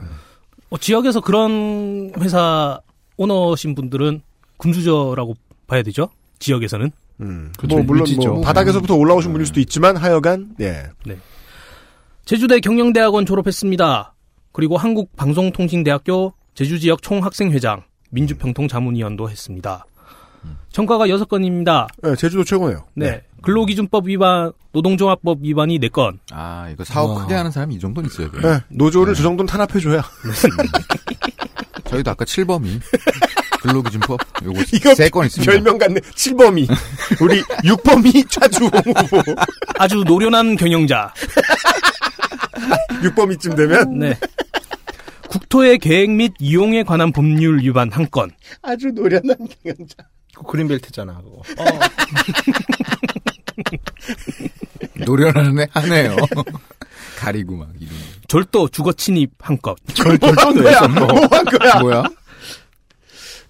어, 0.72 0.78
지역에서 0.80 1.22
그런 1.22 2.12
회사 2.18 2.80
오너신 3.18 3.76
분들은 3.76 4.24
금수저라고 4.58 5.36
봐야 5.68 5.84
되죠? 5.84 6.10
지역에서는. 6.40 6.92
음. 7.22 7.52
그렇죠. 7.58 7.76
뭐, 7.78 7.86
물론. 7.86 8.06
뭐, 8.18 8.42
바닥에서부터 8.42 8.96
올라오신 8.96 9.32
분일 9.32 9.46
수도 9.46 9.60
있지만, 9.60 9.98
하여간, 9.98 10.56
예. 10.62 10.90
제주대 12.26 12.60
경영대학원 12.60 13.26
졸업했습니다. 13.26 14.14
그리고 14.52 14.78
한국방송통신대학교 14.78 16.34
제주지역 16.54 17.02
총학생회장, 17.02 17.84
민주평통자문위원도 18.12 19.30
했습니다. 19.30 19.86
전과가 20.72 21.08
6건입니다. 21.08 21.88
예, 22.06 22.16
제주도 22.16 22.44
최고네요. 22.44 22.86
네. 22.96 23.24
근로기준법 23.42 24.08
위반, 24.08 24.52
노동종합법 24.72 25.40
위반이 25.42 25.80
4건. 25.80 26.20
아, 26.32 26.70
이거 26.72 26.84
사업 26.84 27.12
와. 27.12 27.22
크게 27.24 27.34
하는 27.34 27.52
사람이 27.52 27.76
이 27.76 27.80
정도는 27.80 28.10
있어야 28.10 28.30
돼요. 28.32 28.42
예, 28.46 28.64
노조를 28.70 29.14
저 29.14 29.24
정도는 29.24 29.48
탄압해줘야. 29.48 30.02
저희도 31.86 32.12
아까 32.12 32.26
7범이 32.26 32.82
근로기준법 33.64 34.20
요거 34.44 34.62
이거 34.74 34.94
세건 34.94 35.26
있습니다. 35.28 35.50
별명 35.52 35.78
같네. 35.78 36.02
7범이. 36.02 36.68
우리 37.22 37.42
6범이 37.64 38.30
차주홍 38.30 38.70
후보. 38.70 39.24
아주 39.80 40.04
노련한 40.06 40.58
경영자. 40.58 41.14
6범이쯤 43.04 43.56
되면 43.56 44.00
네. 44.00 44.18
국토의 45.30 45.80
계획 45.80 46.12
및 46.12 46.34
이용에 46.40 46.84
관한 46.84 47.12
법률 47.14 47.60
위반 47.62 47.90
한 47.92 48.08
건. 48.12 48.32
아주 48.62 48.88
노련한 48.90 49.36
경영자. 49.64 49.96
그 50.36 50.44
그린벨트잖아, 50.44 51.22
그거. 51.22 51.42
노련하네 55.06 55.68
하네요. 55.72 56.16
가리고 57.18 57.56
막 57.58 57.70
이런. 57.80 57.94
절도 58.28 58.68
주거 58.70 58.92
침입 58.94 59.32
한 59.40 59.58
건. 59.62 59.76
뭐야? 60.62 60.88
뭐한 60.88 61.46
거야? 61.46 61.80
뭐야? 61.80 62.04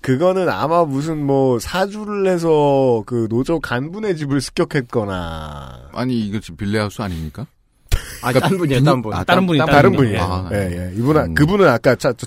그거는 0.03 0.49
아마 0.49 0.83
무슨 0.83 1.25
뭐 1.25 1.59
사주를 1.59 2.27
해서 2.27 3.03
그 3.05 3.27
노조 3.29 3.61
간부네 3.61 4.15
집을 4.15 4.41
습격했거나 4.41 5.89
아니 5.93 6.19
이거 6.19 6.41
지금 6.41 6.57
빌레하우스 6.57 7.01
아닙니까? 7.01 7.47
아, 8.21 8.33
딴 8.33 8.57
분이에요, 8.57 8.83
딴 8.83 9.01
분. 9.01 9.13
아, 9.13 9.23
다른 9.23 9.45
분이 9.45 9.59
다른 9.59 9.91
분이. 9.91 10.09
분이에요. 10.09 10.23
아, 10.23 10.49
예, 10.51 10.57
예. 10.57 10.93
이분은 10.97 11.21
음. 11.21 11.33
그분은 11.35 11.67
아까 11.69 11.95
차, 11.95 12.11
저 12.13 12.25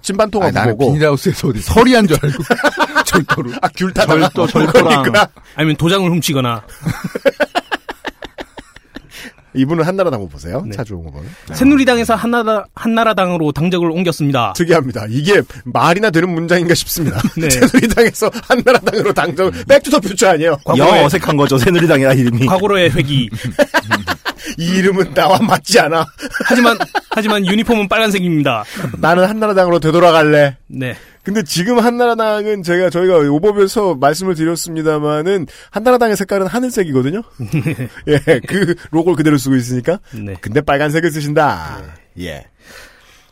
나는 0.52 0.72
보고 0.72 0.92
비닐하우스에서 0.92 1.48
어디 1.48 1.60
서리한 1.60 2.06
줄 2.06 2.18
알고 2.22 2.42
절도로. 3.04 3.50
아, 3.60 3.68
귤 3.76 3.92
타다가 3.92 4.28
절도, 4.30 4.46
절도랑. 4.46 5.02
그러니까 5.02 5.28
아니면 5.54 5.76
도장을 5.76 6.10
훔치거나. 6.10 6.64
이분은 9.56 9.84
한나라당 9.84 10.20
후보세요. 10.20 10.62
네. 10.66 10.76
차주홍 10.76 11.06
후보는. 11.06 11.28
새누리당에서 11.54 12.14
한나라, 12.14 12.64
한나라당으로 12.74 13.52
당적을 13.52 13.90
옮겼습니다. 13.90 14.52
특이합니다. 14.54 15.06
이게 15.08 15.42
말이나 15.64 16.10
되는 16.10 16.28
문장인가 16.28 16.74
싶습니다. 16.74 17.20
네. 17.36 17.48
새누리당에서 17.50 18.30
한나라당으로 18.48 19.12
당적 19.12 19.50
Back 19.68 19.83
to 19.83 19.90
the 19.90 20.00
Future 20.00 20.28
아니에요. 20.28 20.56
영 20.76 21.04
어색한 21.04 21.36
거죠, 21.36 21.58
새누리당이라 21.58 22.12
이름이. 22.14 22.46
과거로의 22.46 22.90
회기. 22.90 23.30
이 24.58 24.64
이름은 24.64 25.14
나와 25.14 25.38
맞지 25.38 25.80
않아. 25.80 26.06
하지만, 26.44 26.78
하지만 27.16 27.46
유니폼은 27.46 27.88
빨간색입니다. 27.88 28.64
나는 29.00 29.24
한나라당으로 29.24 29.78
되돌아갈래. 29.80 30.58
네. 30.66 30.94
근데 31.22 31.42
지금 31.42 31.78
한나라당은 31.78 32.62
제가 32.62 32.90
저희가 32.90 33.16
오버뷰에서 33.30 33.94
말씀을 33.94 34.34
드렸습니다만은 34.34 35.46
한나라당의 35.70 36.14
색깔은 36.14 36.46
하늘색이거든요. 36.46 37.22
예, 38.08 38.40
그 38.46 38.74
로고를 38.90 39.16
그대로 39.16 39.38
쓰고 39.38 39.56
있으니까. 39.56 39.98
네. 40.12 40.34
근데 40.42 40.60
빨간색을 40.60 41.10
쓰신다. 41.10 41.80
예. 42.20 42.44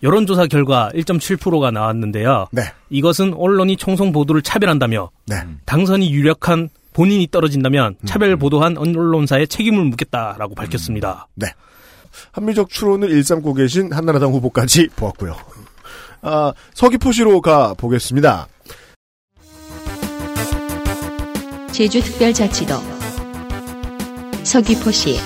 여론조사 0.02 0.46
결과 0.46 0.90
1.7%가 0.94 1.70
나왔는데요. 1.70 2.46
네. 2.52 2.62
이것은 2.88 3.34
언론이 3.34 3.76
총성 3.76 4.12
보도를 4.12 4.40
차별한다며 4.40 5.10
네. 5.26 5.36
당선이 5.66 6.10
유력한 6.10 6.70
본인이 6.94 7.28
떨어진다면 7.30 7.96
차별 8.06 8.34
보도한 8.36 8.78
언론사에 8.78 9.44
책임을 9.44 9.84
묻겠다라고 9.84 10.54
밝혔습니다. 10.54 11.28
네. 11.34 11.48
합리적 12.32 12.68
추론을 12.70 13.10
일삼고 13.10 13.54
계신 13.54 13.92
한나라당 13.92 14.32
후보까지 14.32 14.88
보았고요. 14.96 15.36
아, 16.22 16.52
서귀포시로 16.74 17.40
가 17.40 17.74
보겠습니다. 17.74 18.48
제주특별자치도 21.72 22.74
서귀포시 24.44 25.18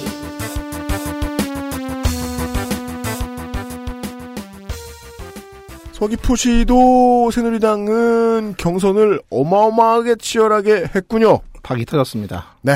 서귀포시도 5.92 7.31
새누리당은 7.33 8.55
경선을 8.57 9.20
어마어마하게 9.31 10.16
치열하게 10.16 10.90
했군요. 10.94 11.40
박이 11.62 11.85
터졌습니다. 11.85 12.57
네. 12.62 12.74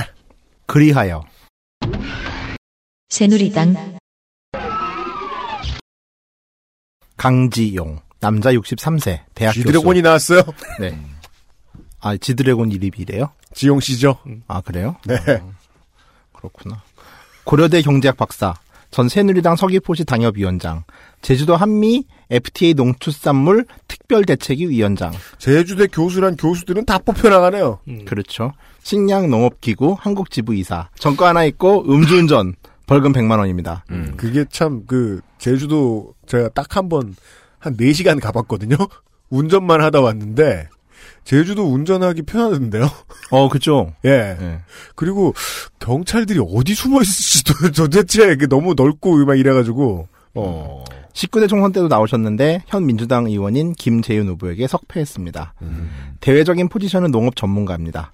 그리하여. 0.67 1.23
새누리당 3.11 3.99
강지용. 7.23 8.01
남자 8.19 8.51
63세, 8.53 9.21
대학 9.33 9.53
쥐드래곤이 9.53 10.03
나왔어요. 10.03 10.43
네. 10.81 10.99
아, 12.01 12.17
지드래곤 12.17 12.73
이름이래요? 12.73 13.31
지용 13.55 13.79
씨죠. 13.79 14.19
아, 14.49 14.61
그래요? 14.61 14.97
네. 15.07 15.17
그렇구나. 16.33 16.83
고려대 17.45 17.81
경제학 17.81 18.17
박사, 18.17 18.55
전 18.91 19.09
새누리당 19.09 19.55
서귀포시 19.55 20.05
당협위원장, 20.05 20.83
제주도 21.21 21.55
한미 21.55 22.07
FTA 22.29 22.75
농축산물 22.75 23.67
특별대책위 23.87 24.69
위원장. 24.69 25.13
제주대 25.39 25.87
교수란 25.87 26.37
교수들은 26.37 26.87
다 26.87 26.99
뽑혀 26.99 27.29
나가네요. 27.29 27.79
그렇죠. 28.05 28.53
식량 28.83 29.31
농업기구 29.31 29.97
한국지부이사. 29.97 30.89
전과 30.99 31.29
하나 31.29 31.45
있고 31.45 31.85
음주운전 31.89 32.57
벌금 32.93 33.13
100만 33.13 33.39
원입니다. 33.39 33.85
그게 34.17 34.45
참 34.51 34.85
그 34.87 35.21
제주도 35.39 36.15
제가 36.27 36.49
딱 36.51 36.77
한번한 36.77 37.15
4시간 37.63 38.21
가봤거든요. 38.21 38.77
운전만 39.31 39.81
하다 39.83 40.01
왔는데 40.01 40.69
제주도 41.25 41.65
운전하기 41.73 42.23
편하던데요. 42.23 42.87
어, 43.31 43.49
그죠. 43.49 43.95
예. 44.05 44.37
예. 44.41 44.59
그리고 44.95 45.35
경찰들이 45.79 46.41
어디 46.55 46.75
숨어 46.75 47.01
있을지 47.03 47.45
도- 47.45 47.71
도대체 47.71 48.33
이게 48.33 48.47
너무 48.47 48.75
넓고 48.75 49.25
막 49.25 49.39
이래가지고 49.39 50.09
어 50.35 50.85
19대 51.13 51.49
총선 51.49 51.73
때도 51.73 51.89
나오셨는데 51.89 52.65
현 52.67 52.87
민주당 52.87 53.27
의원인 53.27 53.73
김재윤 53.73 54.29
후보에게 54.29 54.67
석패했습니다. 54.67 55.55
대외적인 56.21 56.69
포지션은 56.69 57.11
농업 57.11 57.37
전문가입니다. 57.37 58.13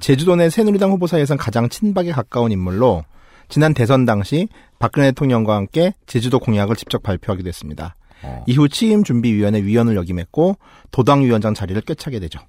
제주도 0.00 0.36
내 0.36 0.48
새누리당 0.48 0.90
후보 0.92 1.06
사이에선 1.08 1.36
가장 1.36 1.68
친박에 1.68 2.12
가까운 2.12 2.52
인물로 2.52 3.04
지난 3.48 3.74
대선 3.74 4.04
당시 4.04 4.48
박근혜 4.78 5.08
대통령과 5.10 5.56
함께 5.56 5.92
제주도 6.06 6.38
공약을 6.38 6.76
직접 6.76 7.02
발표하기도 7.02 7.48
했습니다. 7.48 7.96
이후 8.46 8.68
취임 8.68 9.04
준비위원회 9.04 9.62
위원을 9.62 9.96
역임했고 9.96 10.56
도당위원장 10.90 11.54
자리를 11.54 11.80
꿰차게 11.82 12.20
되죠. 12.20 12.40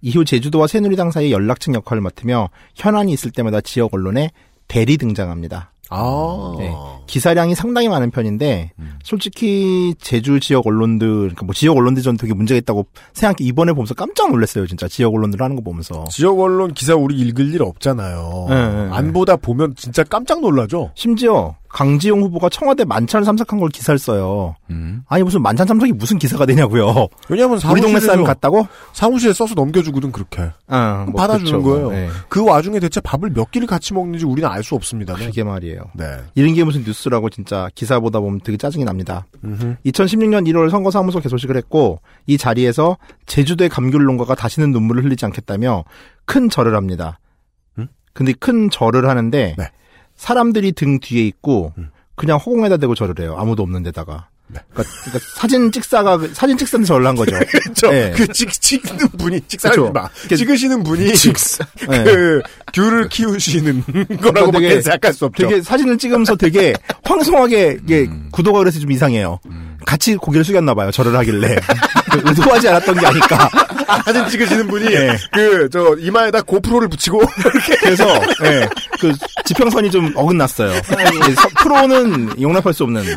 이후 0.00 0.24
제주도와 0.24 0.66
새누리당 0.66 1.10
사이 1.10 1.32
연락층 1.32 1.74
역할을 1.74 2.00
맡으며 2.02 2.50
현안이 2.74 3.12
있을 3.12 3.30
때마다 3.30 3.60
지역 3.60 3.94
언론에 3.94 4.30
대리 4.68 4.96
등장합니다. 4.96 5.72
아. 5.90 6.56
네. 6.58 6.74
기사량이 7.06 7.54
상당히 7.54 7.88
많은 7.88 8.10
편인데 8.10 8.72
솔직히 9.04 9.94
제주 10.00 10.40
지역 10.40 10.66
언론들 10.66 11.08
그러니까 11.08 11.44
뭐 11.44 11.54
지역 11.54 11.76
언론들 11.76 12.02
전 12.02 12.16
되게 12.16 12.34
문제가 12.34 12.58
있다고 12.58 12.86
생각해 13.12 13.36
이번에 13.40 13.72
보면서 13.72 13.94
깜짝 13.94 14.30
놀랐어요 14.30 14.66
진짜 14.66 14.88
지역 14.88 15.14
언론들 15.14 15.40
하는 15.40 15.54
거 15.54 15.62
보면서 15.62 16.04
지역 16.10 16.40
언론 16.40 16.74
기사 16.74 16.96
우리 16.96 17.16
읽을 17.16 17.54
일 17.54 17.62
없잖아요. 17.62 18.46
네, 18.48 18.54
네, 18.54 18.86
네. 18.86 18.90
안 18.92 19.12
보다 19.12 19.36
보면 19.36 19.74
진짜 19.76 20.02
깜짝 20.02 20.40
놀라죠. 20.40 20.90
심지어 20.94 21.54
강지용 21.76 22.22
후보가 22.22 22.48
청와대 22.48 22.86
만찬을 22.86 23.26
참석한 23.26 23.60
걸 23.60 23.68
기사를 23.68 23.98
써요. 23.98 24.56
음. 24.70 25.02
아니 25.08 25.22
무슨 25.22 25.42
만찬 25.42 25.66
참석이 25.66 25.92
무슨 25.92 26.16
기사가 26.16 26.46
되냐고요. 26.46 27.08
왜냐하면 27.28 27.60
우리 27.70 27.82
동네 27.82 28.00
사람 28.00 28.24
갔다고? 28.24 28.66
사무실에 28.94 29.34
써서 29.34 29.54
넘겨주거든 29.54 30.10
그렇게. 30.10 30.40
어, 30.40 31.04
뭐 31.06 31.20
받아주는 31.20 31.44
그쵸, 31.44 31.62
거예요. 31.62 31.82
뭐, 31.82 31.92
네. 31.92 32.08
그 32.30 32.42
와중에 32.42 32.80
대체 32.80 33.02
밥을 33.02 33.28
몇 33.34 33.50
끼를 33.50 33.66
같이 33.66 33.92
먹는지 33.92 34.24
우리는 34.24 34.48
알 34.48 34.62
수 34.62 34.74
없습니다. 34.74 35.14
네. 35.16 35.26
그게 35.26 35.44
말이에요. 35.44 35.82
네. 35.92 36.16
이런 36.34 36.54
게 36.54 36.64
무슨 36.64 36.82
뉴스라고 36.82 37.28
진짜 37.28 37.68
기사 37.74 38.00
보다 38.00 38.20
보면 38.20 38.40
되게 38.42 38.56
짜증이 38.56 38.86
납니다. 38.86 39.26
음흠. 39.44 39.76
2016년 39.84 40.48
1월 40.48 40.70
선거사무소 40.70 41.20
개소식을 41.20 41.58
했고 41.58 42.00
이 42.26 42.38
자리에서 42.38 42.96
제주도의 43.26 43.68
감귤 43.68 44.02
농가가 44.02 44.34
다시는 44.34 44.72
눈물을 44.72 45.04
흘리지 45.04 45.26
않겠다며 45.26 45.84
큰 46.24 46.48
절을 46.48 46.74
합니다. 46.74 47.18
음? 47.78 47.86
근데 48.14 48.32
큰 48.32 48.70
절을 48.70 49.10
하는데 49.10 49.54
네. 49.58 49.70
사람들이 50.16 50.72
등 50.72 50.98
뒤에 51.00 51.24
있고 51.26 51.72
음. 51.78 51.90
그냥 52.14 52.38
허공에다 52.38 52.78
대고 52.78 52.94
절을 52.94 53.14
해요. 53.20 53.36
아무도 53.38 53.62
없는 53.62 53.82
데다가. 53.82 54.28
네. 54.48 54.60
그러니까, 54.72 54.94
그러니까 55.04 55.26
사진 55.34 55.72
찍사가 55.72 56.18
사진 56.32 56.56
찍사한테 56.56 56.86
절을 56.86 57.04
한 57.06 57.16
거죠. 57.16 57.32
그렇죠. 57.50 57.90
네. 57.90 58.12
그 58.16 58.28
찍, 58.28 58.50
찍는 58.52 59.08
분이 59.18 59.40
찍사하지 59.48 59.80
그쵸. 59.80 59.92
마. 59.92 60.08
찍으시는 60.28 60.84
분이 60.84 61.12
네. 61.88 62.04
그 62.04 62.42
귤을 62.72 63.08
키우시는 63.08 63.82
거라고밖에 64.22 64.68
되게- 64.68 64.80
생각할 64.82 65.12
수 65.14 65.24
없죠. 65.24 65.48
되게 65.48 65.60
사진을 65.62 65.98
찍으면서 65.98 66.36
되게 66.36 66.72
황송하게 67.02 67.78
이게 67.82 68.08
구도가 68.30 68.60
그래서 68.60 68.78
좀 68.78 68.92
이상해요. 68.92 69.40
같이 69.84 70.14
고개를 70.14 70.44
숙였나 70.44 70.74
봐요. 70.74 70.90
절을 70.92 71.14
하길래 71.16 71.56
그 72.12 72.22
의도하지 72.24 72.68
않았던 72.68 72.98
게 73.00 73.06
아닐까. 73.06 73.50
사진 74.04 74.28
찍으시는 74.28 74.66
분이 74.68 74.84
네. 74.86 75.16
그저 75.32 75.96
이마에다 75.98 76.42
고프로를 76.42 76.88
붙이고 76.88 77.20
그래서 77.80 78.04
예, 78.44 78.68
그 79.00 79.12
지평선이 79.44 79.90
좀 79.90 80.12
어긋났어요. 80.16 80.72
예, 80.72 81.34
서- 81.34 81.48
프로는 81.62 82.40
용납할 82.40 82.72
수 82.74 82.84
없는. 82.84 83.04
예. 83.04 83.16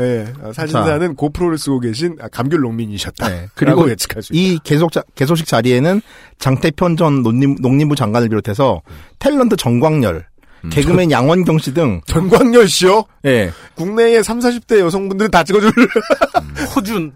예, 0.00 0.32
아, 0.42 0.50
사진사는 0.54 1.14
고프로를 1.14 1.58
쓰고 1.58 1.80
계신 1.80 2.16
아, 2.22 2.28
감귤 2.28 2.60
농민이셨다. 2.60 3.28
네. 3.28 3.48
그리고 3.54 3.88
예측할 3.90 4.22
수 4.22 4.32
있다. 4.32 4.40
이 4.40 4.58
개속 4.64 4.92
자- 4.92 5.02
개소식 5.14 5.46
자리에는 5.46 6.00
장태편 6.38 6.96
전 6.96 7.22
농림, 7.22 7.56
농림부 7.60 7.96
장관을 7.96 8.30
비롯해서 8.30 8.80
탤런트 9.18 9.58
정광열, 9.58 10.24
개그맨 10.70 11.10
양원경 11.10 11.58
씨등 11.58 12.00
전광열 12.06 12.66
씨요? 12.66 13.04
예, 13.26 13.52
국내의 13.74 14.24
3, 14.24 14.38
40대 14.38 14.78
여성분들은 14.80 15.30
다 15.30 15.44
찍어줄. 15.44 15.70
호준 16.74 17.12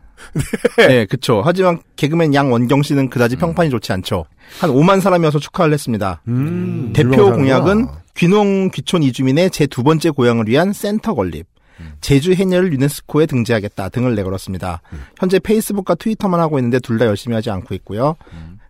예, 0.90 1.06
그쵸. 1.06 1.42
하지만 1.44 1.80
개그맨 1.96 2.34
양원경 2.34 2.82
씨는 2.82 3.10
그다지 3.10 3.36
평판이 3.36 3.70
좋지 3.70 3.92
않죠. 3.92 4.24
한 4.60 4.70
5만 4.70 5.00
사람이 5.00 5.24
와서 5.24 5.38
축하를 5.38 5.72
했습니다. 5.72 6.20
음, 6.28 6.92
대표 6.94 7.10
유명하구나. 7.12 7.36
공약은 7.36 7.86
귀농 8.16 8.70
귀촌 8.70 9.02
이주민의 9.02 9.50
제 9.50 9.66
두 9.66 9.82
번째 9.82 10.10
고향을 10.10 10.46
위한 10.48 10.72
센터 10.72 11.14
건립, 11.14 11.46
제주 12.00 12.32
해녀를 12.32 12.72
유네스코에 12.72 13.26
등재하겠다 13.26 13.88
등을 13.88 14.14
내걸었습니다. 14.14 14.82
현재 15.18 15.38
페이스북과 15.40 15.96
트위터만 15.96 16.38
하고 16.40 16.58
있는데 16.58 16.78
둘 16.78 16.98
다 16.98 17.06
열심히 17.06 17.34
하지 17.34 17.50
않고 17.50 17.74
있고요. 17.76 18.16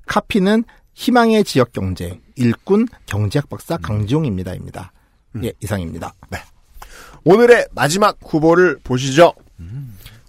카피는 0.06 0.64
희망의 0.94 1.44
지역 1.44 1.72
경제, 1.72 2.18
일꾼 2.36 2.86
경제학 3.06 3.48
박사 3.50 3.76
강지용입니다입니다. 3.76 4.92
예, 5.42 5.52
이상입니다. 5.60 6.14
오늘의 7.24 7.66
마지막 7.74 8.16
후보를 8.24 8.78
보시죠. 8.84 9.32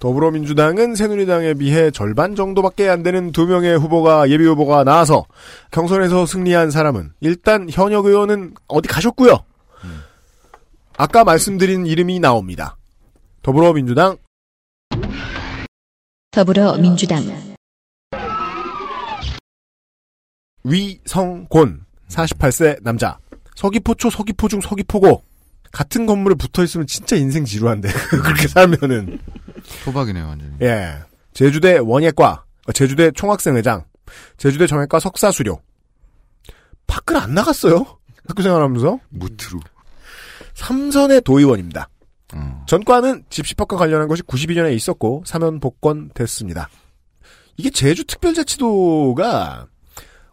더불어민주당은 0.06 0.94
새누리당에 0.94 1.56
비해 1.56 1.90
절반 1.90 2.36
정도밖에 2.36 2.88
안 2.90 3.02
되는 3.02 3.32
두 3.32 3.48
명의 3.48 3.76
후보가 3.76 4.30
예비 4.30 4.46
후보가 4.46 4.84
나와서 4.84 5.26
경선에서 5.72 6.28
승리한 6.28 6.70
사람은 6.70 7.14
일단 7.22 7.68
현역 7.72 8.06
의원은 8.06 8.54
어디 8.68 8.88
가셨고요. 8.88 9.44
아까 10.96 11.24
말씀드린 11.24 11.88
이름이 11.88 12.20
나옵니다. 12.20 12.78
더불어민주당 13.42 14.18
더불어민주당 16.30 17.24
위성곤 20.64 21.84
48세 22.10 22.84
남자 22.84 23.18
서귀포초 23.56 24.12
서귀포중 24.12 24.62
서귀포고 24.62 25.24
같은 25.76 26.06
건물에 26.06 26.36
붙어 26.36 26.64
있으면 26.64 26.88
진짜 26.88 27.18
인생 27.18 27.44
지루한데 27.44 27.90
그렇게 28.24 28.48
살면은 28.48 29.20
토박이네요, 29.84 30.26
완전히. 30.26 30.54
예 30.62 30.96
제주대 31.34 31.80
원예과 31.80 32.46
어, 32.68 32.72
제주대 32.72 33.12
총학생회장 33.12 33.84
제주대 34.38 34.68
정예과 34.68 35.02
석사 35.02 35.32
수료 35.32 35.60
밖을 36.88 37.18
안 37.18 37.34
나갔어요 37.34 37.86
학교 38.26 38.42
생활하면서 38.42 39.00
무트루. 39.10 39.60
삼선의 40.54 41.22
도의원입니다. 41.22 41.90
어. 42.34 42.64
전과는 42.68 43.26
집시법과 43.30 43.76
관련한 43.76 44.08
것이 44.08 44.24
92년에 44.24 44.74
있었고 44.74 45.24
사면 45.26 45.60
복권 45.60 46.10
됐습니다. 46.14 46.70
이게 47.58 47.70
제주 47.70 48.06
특별자치도가 48.06 49.68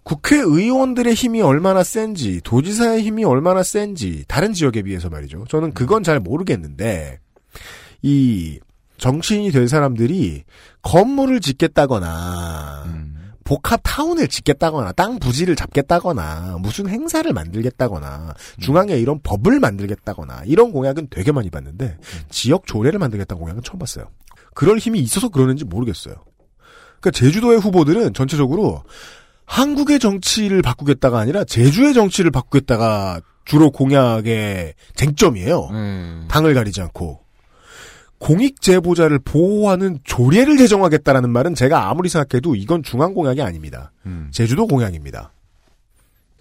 국회의원들의 0.05 1.15
힘이 1.15 1.43
얼마나 1.43 1.83
센지 1.85 2.41
도지사의 2.43 3.03
힘이 3.03 3.25
얼마나 3.25 3.63
센지 3.63 4.25
다른 4.27 4.53
지역에 4.53 4.83
비해서 4.83 5.09
말이죠. 5.09 5.45
저는 5.49 5.73
그건 5.75 6.03
잘 6.03 6.19
모르겠는데 6.21 7.21
이 8.03 8.59
정치인이 8.99 9.51
될 9.51 9.69
사람들이 9.69 10.45
건물을 10.83 11.41
짓겠다거나 11.41 12.85
음. 12.87 13.33
복합 13.45 13.81
타운을 13.83 14.29
짓겠다거나 14.29 14.93
땅 14.93 15.19
부지를 15.19 15.57
잡겠다거나 15.57 16.59
무슨 16.61 16.89
행사를 16.89 17.31
만들겠다거나 17.33 18.35
중앙에 18.61 18.97
이런 18.97 19.21
법을 19.23 19.59
만들겠다거나 19.61 20.45
이런 20.47 20.73
공약은 20.73 21.09
되게 21.11 21.33
많이 21.33 21.51
봤는데 21.51 21.99
지역 22.31 22.67
조례를 22.67 22.99
만들겠다는 22.99 23.41
공약은 23.41 23.63
처음 23.63 23.79
봤어요. 23.79 24.07
그럴 24.55 24.79
힘이 24.79 25.01
있어서 25.01 25.29
그러는지 25.29 25.65
모르겠어요. 25.65 26.15
그러니까 27.01 27.11
제주도의 27.11 27.59
후보들은 27.59 28.15
전체적으로 28.15 28.85
한국의 29.45 29.99
정치를 29.99 30.63
바꾸겠다가 30.63 31.19
아니라 31.19 31.45
제주의 31.45 31.95
정치를 31.95 32.31
바꾸겠다가 32.31 33.21
주로 33.45 33.71
공약의 33.71 34.75
쟁점이에요. 34.95 35.69
네. 35.73 36.21
당을 36.29 36.55
가리지 36.55 36.81
않고 36.81 37.21
공익 38.19 38.61
제보자를 38.61 39.19
보호하는 39.19 39.99
조례를 40.05 40.57
제정하겠다라는 40.57 41.31
말은 41.31 41.57
제가 41.57 41.91
아무리 41.91 42.09
생각해도 42.09 42.55
이건 42.55 42.85
중앙 42.85 43.15
공약이 43.15 43.43
아닙니다. 43.43 43.93
음. 44.07 44.29
제주도 44.33 44.69
공약입니다. 44.69 45.33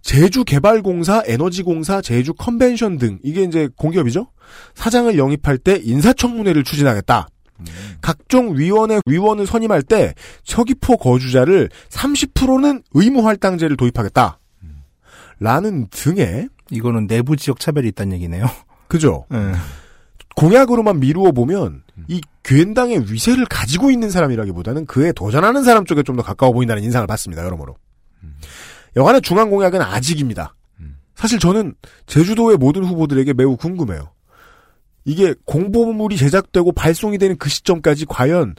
제주개발공사, 0.04 1.24
에너지공사, 1.26 2.02
제주 2.02 2.34
컨벤션 2.34 2.98
등 2.98 3.20
이게 3.24 3.44
이제 3.44 3.68
공기업이죠. 3.76 4.28
사장을 4.76 5.18
영입할 5.18 5.58
때 5.58 5.80
인사청문회를 5.84 6.64
추진하겠다. 6.64 7.28
각종 8.02 8.58
위원회 8.58 9.00
위원을 9.06 9.46
선임할 9.48 9.84
때 9.84 10.14
서귀포 10.44 10.98
거주자를 10.98 11.70
30%는 11.90 12.84
의무 12.94 13.28
할당제를 13.28 13.78
도입하겠다. 13.78 14.38
라는 15.40 15.88
등의 15.90 16.50
이거는 16.70 17.08
내부 17.08 17.36
지역 17.36 17.60
차별이 17.60 17.88
있다는 17.90 18.14
얘기네요. 18.14 18.46
그죠? 18.88 19.26
예. 19.34 19.54
공약으로만 20.36 21.00
미루어 21.00 21.32
보면 21.32 21.84
이 22.08 22.22
괜당의 22.44 23.12
위세를 23.12 23.46
가지고 23.46 23.92
있는 23.92 24.10
사람이라기보다는 24.10 24.86
그에 24.86 25.12
도전하는 25.12 25.64
사람 25.64 25.86
쪽에 25.86 26.04
좀 26.04 26.16
더 26.16 26.24
가까워 26.24 26.54
보인다는 26.54 26.84
인상을 26.84 27.06
받습니다. 27.08 27.44
여러모로. 27.44 27.76
여간의 28.96 29.22
중앙 29.22 29.50
공약은 29.50 29.82
아직입니다. 29.82 30.56
사실 31.16 31.40
저는 31.40 31.76
제주도의 32.08 32.58
모든 32.58 32.84
후보들에게 32.84 33.34
매우 33.34 33.56
궁금해요. 33.58 34.10
이게 35.06 35.34
공보물이 35.46 36.18
제작되고 36.18 36.72
발송이 36.74 37.18
되는 37.18 37.38
그 37.38 37.50
시점까지 37.50 38.06
과연 38.08 38.56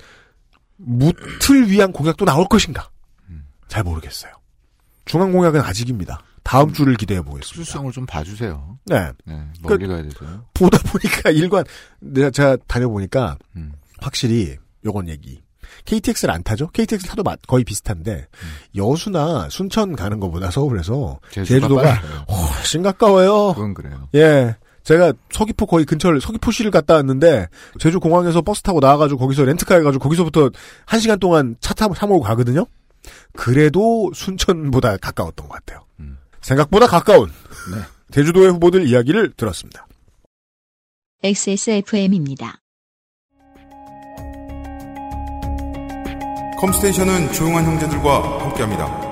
무틀 0.76 1.68
위한 1.70 1.92
공약도 1.92 2.24
나올 2.24 2.46
것인가? 2.48 2.90
잘 3.68 3.82
모르겠어요. 3.84 4.32
중앙 5.04 5.32
공약은 5.32 5.60
아직입니다. 5.60 6.22
다음 6.42 6.72
주를 6.72 6.96
기대해 6.96 7.20
보겠습니다. 7.22 7.54
수수성을 7.64 7.90
좀 7.92 8.04
봐주세요. 8.04 8.78
네. 8.86 9.10
네, 9.24 9.40
멀리 9.62 9.86
가야 9.86 10.02
돼서요. 10.02 10.44
보다 10.54 10.76
보니까 10.90 11.30
일관 11.32 11.64
내가 12.00 12.30
제가 12.30 12.56
다녀보니까 12.66 13.38
음. 13.56 13.72
확실히 14.00 14.56
요건 14.84 15.08
얘기. 15.08 15.40
KTX를 15.86 16.34
안 16.34 16.42
타죠? 16.42 16.66
KTX 16.68 17.06
타도 17.06 17.22
마- 17.22 17.36
거의 17.46 17.64
비슷한데 17.64 18.26
여수나 18.76 19.48
순천 19.48 19.94
가는 19.96 20.20
것보다 20.20 20.50
서울에서 20.50 21.18
제주가 21.30 21.44
제주도가 21.60 21.82
빨라요. 21.82 22.24
훨씬 22.28 22.82
가까워요. 22.82 23.54
그건 23.54 23.72
그래요. 23.72 24.08
예. 24.14 24.56
제가 24.84 25.12
서귀포 25.30 25.66
거의 25.66 25.84
근처를 25.84 26.20
서귀포시를 26.20 26.70
갔다 26.70 26.94
왔는데 26.94 27.48
제주 27.78 28.00
공항에서 28.00 28.42
버스 28.42 28.62
타고 28.62 28.80
나와가지고 28.80 29.18
거기서 29.18 29.44
렌트카 29.44 29.76
해가지고 29.76 30.02
거기서부터 30.02 30.50
한 30.86 31.00
시간 31.00 31.18
동안 31.18 31.56
차 31.60 31.74
타고 31.74 31.94
차 31.94 32.06
몰고 32.06 32.24
가거든요. 32.24 32.66
그래도 33.32 34.10
순천보다 34.14 34.96
가까웠던 34.98 35.48
것 35.48 35.54
같아요. 35.54 35.84
음. 36.00 36.18
생각보다 36.40 36.86
가까운 36.86 37.28
네. 37.28 37.82
제주도의 38.10 38.50
후보들 38.52 38.86
이야기를 38.86 39.32
들었습니다. 39.36 39.86
XSFM입니다. 41.22 42.58
컴스테이션은 46.58 47.32
조용한 47.32 47.64
형제들과 47.64 48.44
함께합니다. 48.44 49.11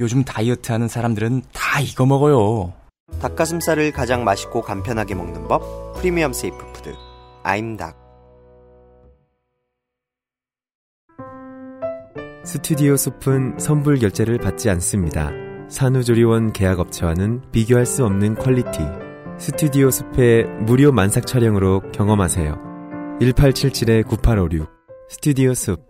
요즘 0.00 0.24
다이어트 0.24 0.72
하는 0.72 0.88
사람들은 0.88 1.42
다 1.52 1.80
이거 1.80 2.06
먹어요. 2.06 2.72
닭가슴살을 3.20 3.92
가장 3.92 4.24
맛있고 4.24 4.62
간편하게 4.62 5.14
먹는 5.14 5.46
법 5.46 5.94
프리미엄 5.96 6.32
safe 6.32 6.72
food 6.72 6.94
아임닭 7.42 7.98
스튜디오 12.44 12.96
숲은 12.96 13.58
선불 13.58 13.98
결제를 13.98 14.38
받지 14.38 14.70
않습니다. 14.70 15.30
산후조리원 15.68 16.52
계약업체와는 16.52 17.42
비교할 17.52 17.86
수 17.86 18.04
없는 18.04 18.34
퀄리티. 18.34 18.80
스튜디오 19.38 19.90
숲의 19.90 20.46
무료 20.62 20.90
만삭 20.90 21.26
촬영으로 21.26 21.82
경험하세요. 21.92 22.56
1877-9856 23.20 24.66
스튜디오 25.10 25.54
숲 25.54 25.89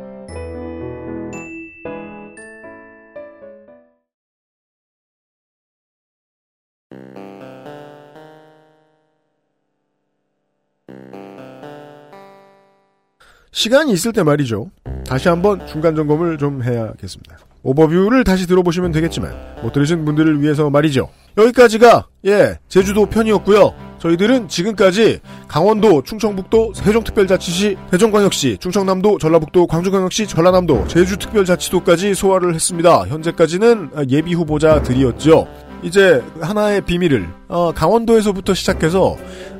시간이 13.61 13.91
있을 13.93 14.11
때 14.11 14.23
말이죠. 14.23 14.71
다시 15.05 15.29
한번 15.29 15.67
중간 15.67 15.95
점검을 15.95 16.39
좀 16.39 16.63
해야겠습니다. 16.63 17.37
오버뷰를 17.61 18.23
다시 18.23 18.47
들어보시면 18.47 18.91
되겠지만 18.91 19.35
못 19.61 19.71
들으신 19.71 20.03
분들을 20.03 20.41
위해서 20.41 20.71
말이죠. 20.71 21.09
여기까지가 21.37 22.07
예 22.25 22.57
제주도 22.67 23.05
편이었고요. 23.05 23.71
저희들은 23.99 24.47
지금까지 24.47 25.19
강원도, 25.47 26.01
충청북도, 26.01 26.73
세종특별자치시, 26.73 27.77
세종광역시, 27.91 28.57
충청남도, 28.59 29.19
전라북도, 29.19 29.67
광주광역시, 29.67 30.25
전라남도, 30.25 30.87
제주특별자치도까지 30.87 32.15
소화를 32.15 32.55
했습니다. 32.55 33.05
현재까지는 33.05 33.91
예비 34.09 34.33
후보자들이었죠. 34.33 35.47
이제 35.83 36.23
하나의 36.41 36.81
비밀을 36.81 37.29
어, 37.47 37.71
강원도에서부터 37.73 38.55
시작해서 38.55 39.17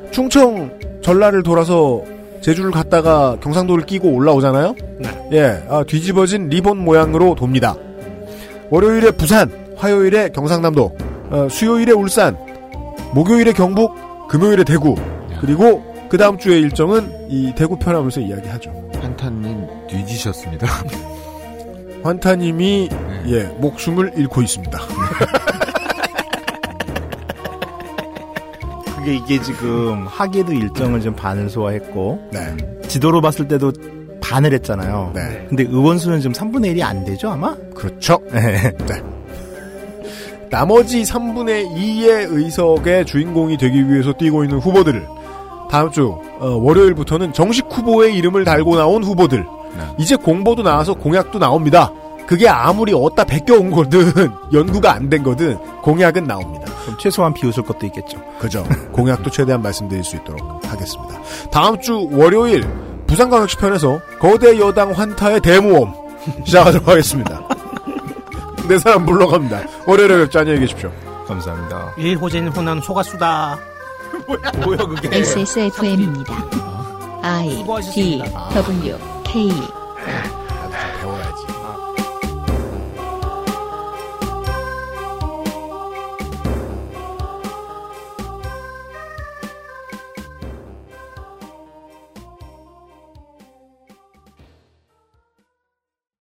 충청, 0.09 0.71
전라를 1.03 1.43
돌아서 1.43 2.01
제주를 2.41 2.71
갔다가 2.71 3.37
경상도를 3.41 3.85
끼고 3.85 4.09
올라오잖아요. 4.09 4.75
예, 5.31 5.63
아, 5.69 5.83
뒤집어진 5.87 6.49
리본 6.49 6.77
모양으로 6.77 7.35
돕니다. 7.35 7.75
월요일에 8.69 9.11
부산, 9.11 9.51
화요일에 9.77 10.29
경상남도, 10.29 10.97
어, 11.29 11.47
수요일에 11.49 11.91
울산, 11.91 12.37
목요일에 13.13 13.53
경북, 13.53 13.93
금요일에 14.27 14.63
대구, 14.63 14.95
그리고 15.39 15.83
그 16.09 16.17
다음 16.17 16.37
주의 16.37 16.61
일정은 16.61 17.29
이 17.29 17.53
대구 17.55 17.77
편하면서 17.77 18.21
이야기하죠. 18.21 18.71
한탄님 19.01 19.67
뒤지셨습니다. 19.89 20.67
환타님이 22.03 22.89
예 23.27 23.43
목숨을 23.59 24.13
잃고 24.17 24.41
있습니다. 24.41 24.79
그게 29.01 29.15
이게 29.15 29.41
지금 29.41 30.05
하계도 30.07 30.53
일정을 30.53 31.01
좀 31.01 31.15
반을 31.15 31.49
소화했고 31.49 32.29
네. 32.31 32.55
지도로 32.87 33.19
봤을 33.19 33.47
때도 33.47 33.71
반을 34.21 34.53
했잖아요. 34.53 35.11
네. 35.15 35.45
근데 35.49 35.63
의원 35.63 35.97
수는 35.97 36.21
지금 36.21 36.33
3분의 36.33 36.75
1이 36.75 36.83
안 36.83 37.03
되죠 37.03 37.29
아마? 37.29 37.55
그렇죠. 37.73 38.19
네. 38.31 38.73
나머지 40.51 41.01
3분의 41.01 41.75
2의 41.75 42.27
의석의 42.29 43.05
주인공이 43.05 43.57
되기 43.57 43.89
위해서 43.89 44.13
뛰고 44.13 44.43
있는 44.43 44.59
후보들을 44.59 45.03
다음 45.71 45.89
주 45.89 46.15
어, 46.39 46.47
월요일부터는 46.61 47.33
정식 47.33 47.65
후보의 47.69 48.15
이름을 48.17 48.43
달고 48.43 48.75
나온 48.75 49.03
후보들 49.03 49.45
이제 49.97 50.15
공보도 50.15 50.61
나와서 50.61 50.93
공약도 50.93 51.39
나옵니다. 51.39 51.91
그게 52.27 52.47
아무리 52.47 52.93
어디다 52.93 53.23
베껴온 53.25 53.71
거든 53.71 54.11
연구가 54.53 54.93
안 54.93 55.09
된 55.09 55.23
거든 55.23 55.57
공약은 55.81 56.23
나옵니다. 56.25 56.71
그럼 56.83 56.97
최소한 56.97 57.33
비웃을 57.33 57.63
것도 57.63 57.85
있겠죠. 57.87 58.17
그죠. 58.39 58.63
공약도 58.93 59.29
최대한 59.29 59.61
말씀드릴 59.61 60.03
수 60.03 60.15
있도록 60.17 60.41
하겠습니다. 60.65 61.19
다음 61.51 61.79
주 61.81 62.07
월요일 62.11 62.65
부산광역시 63.07 63.57
편에서 63.57 63.99
거대 64.19 64.57
여당 64.59 64.91
환타의 64.91 65.41
대모험 65.41 65.93
시작하도록 66.45 66.87
하겠습니다. 66.87 67.41
네 68.69 68.77
사람 68.77 69.05
물러갑니다. 69.05 69.61
월요일에 69.85 70.17
뵙자 70.19 70.41
안녕히 70.41 70.59
계십시오. 70.61 70.91
감사합니다. 71.27 71.93
일호젠 71.97 72.47
호난 72.49 72.79
소가수다. 72.79 73.57
뭐야 74.63 74.77
그게? 74.77 75.17
XSFM입니다. 75.17 76.33
I 77.23 77.63
D. 77.93 78.23
W 78.53 78.97
K 79.25 79.49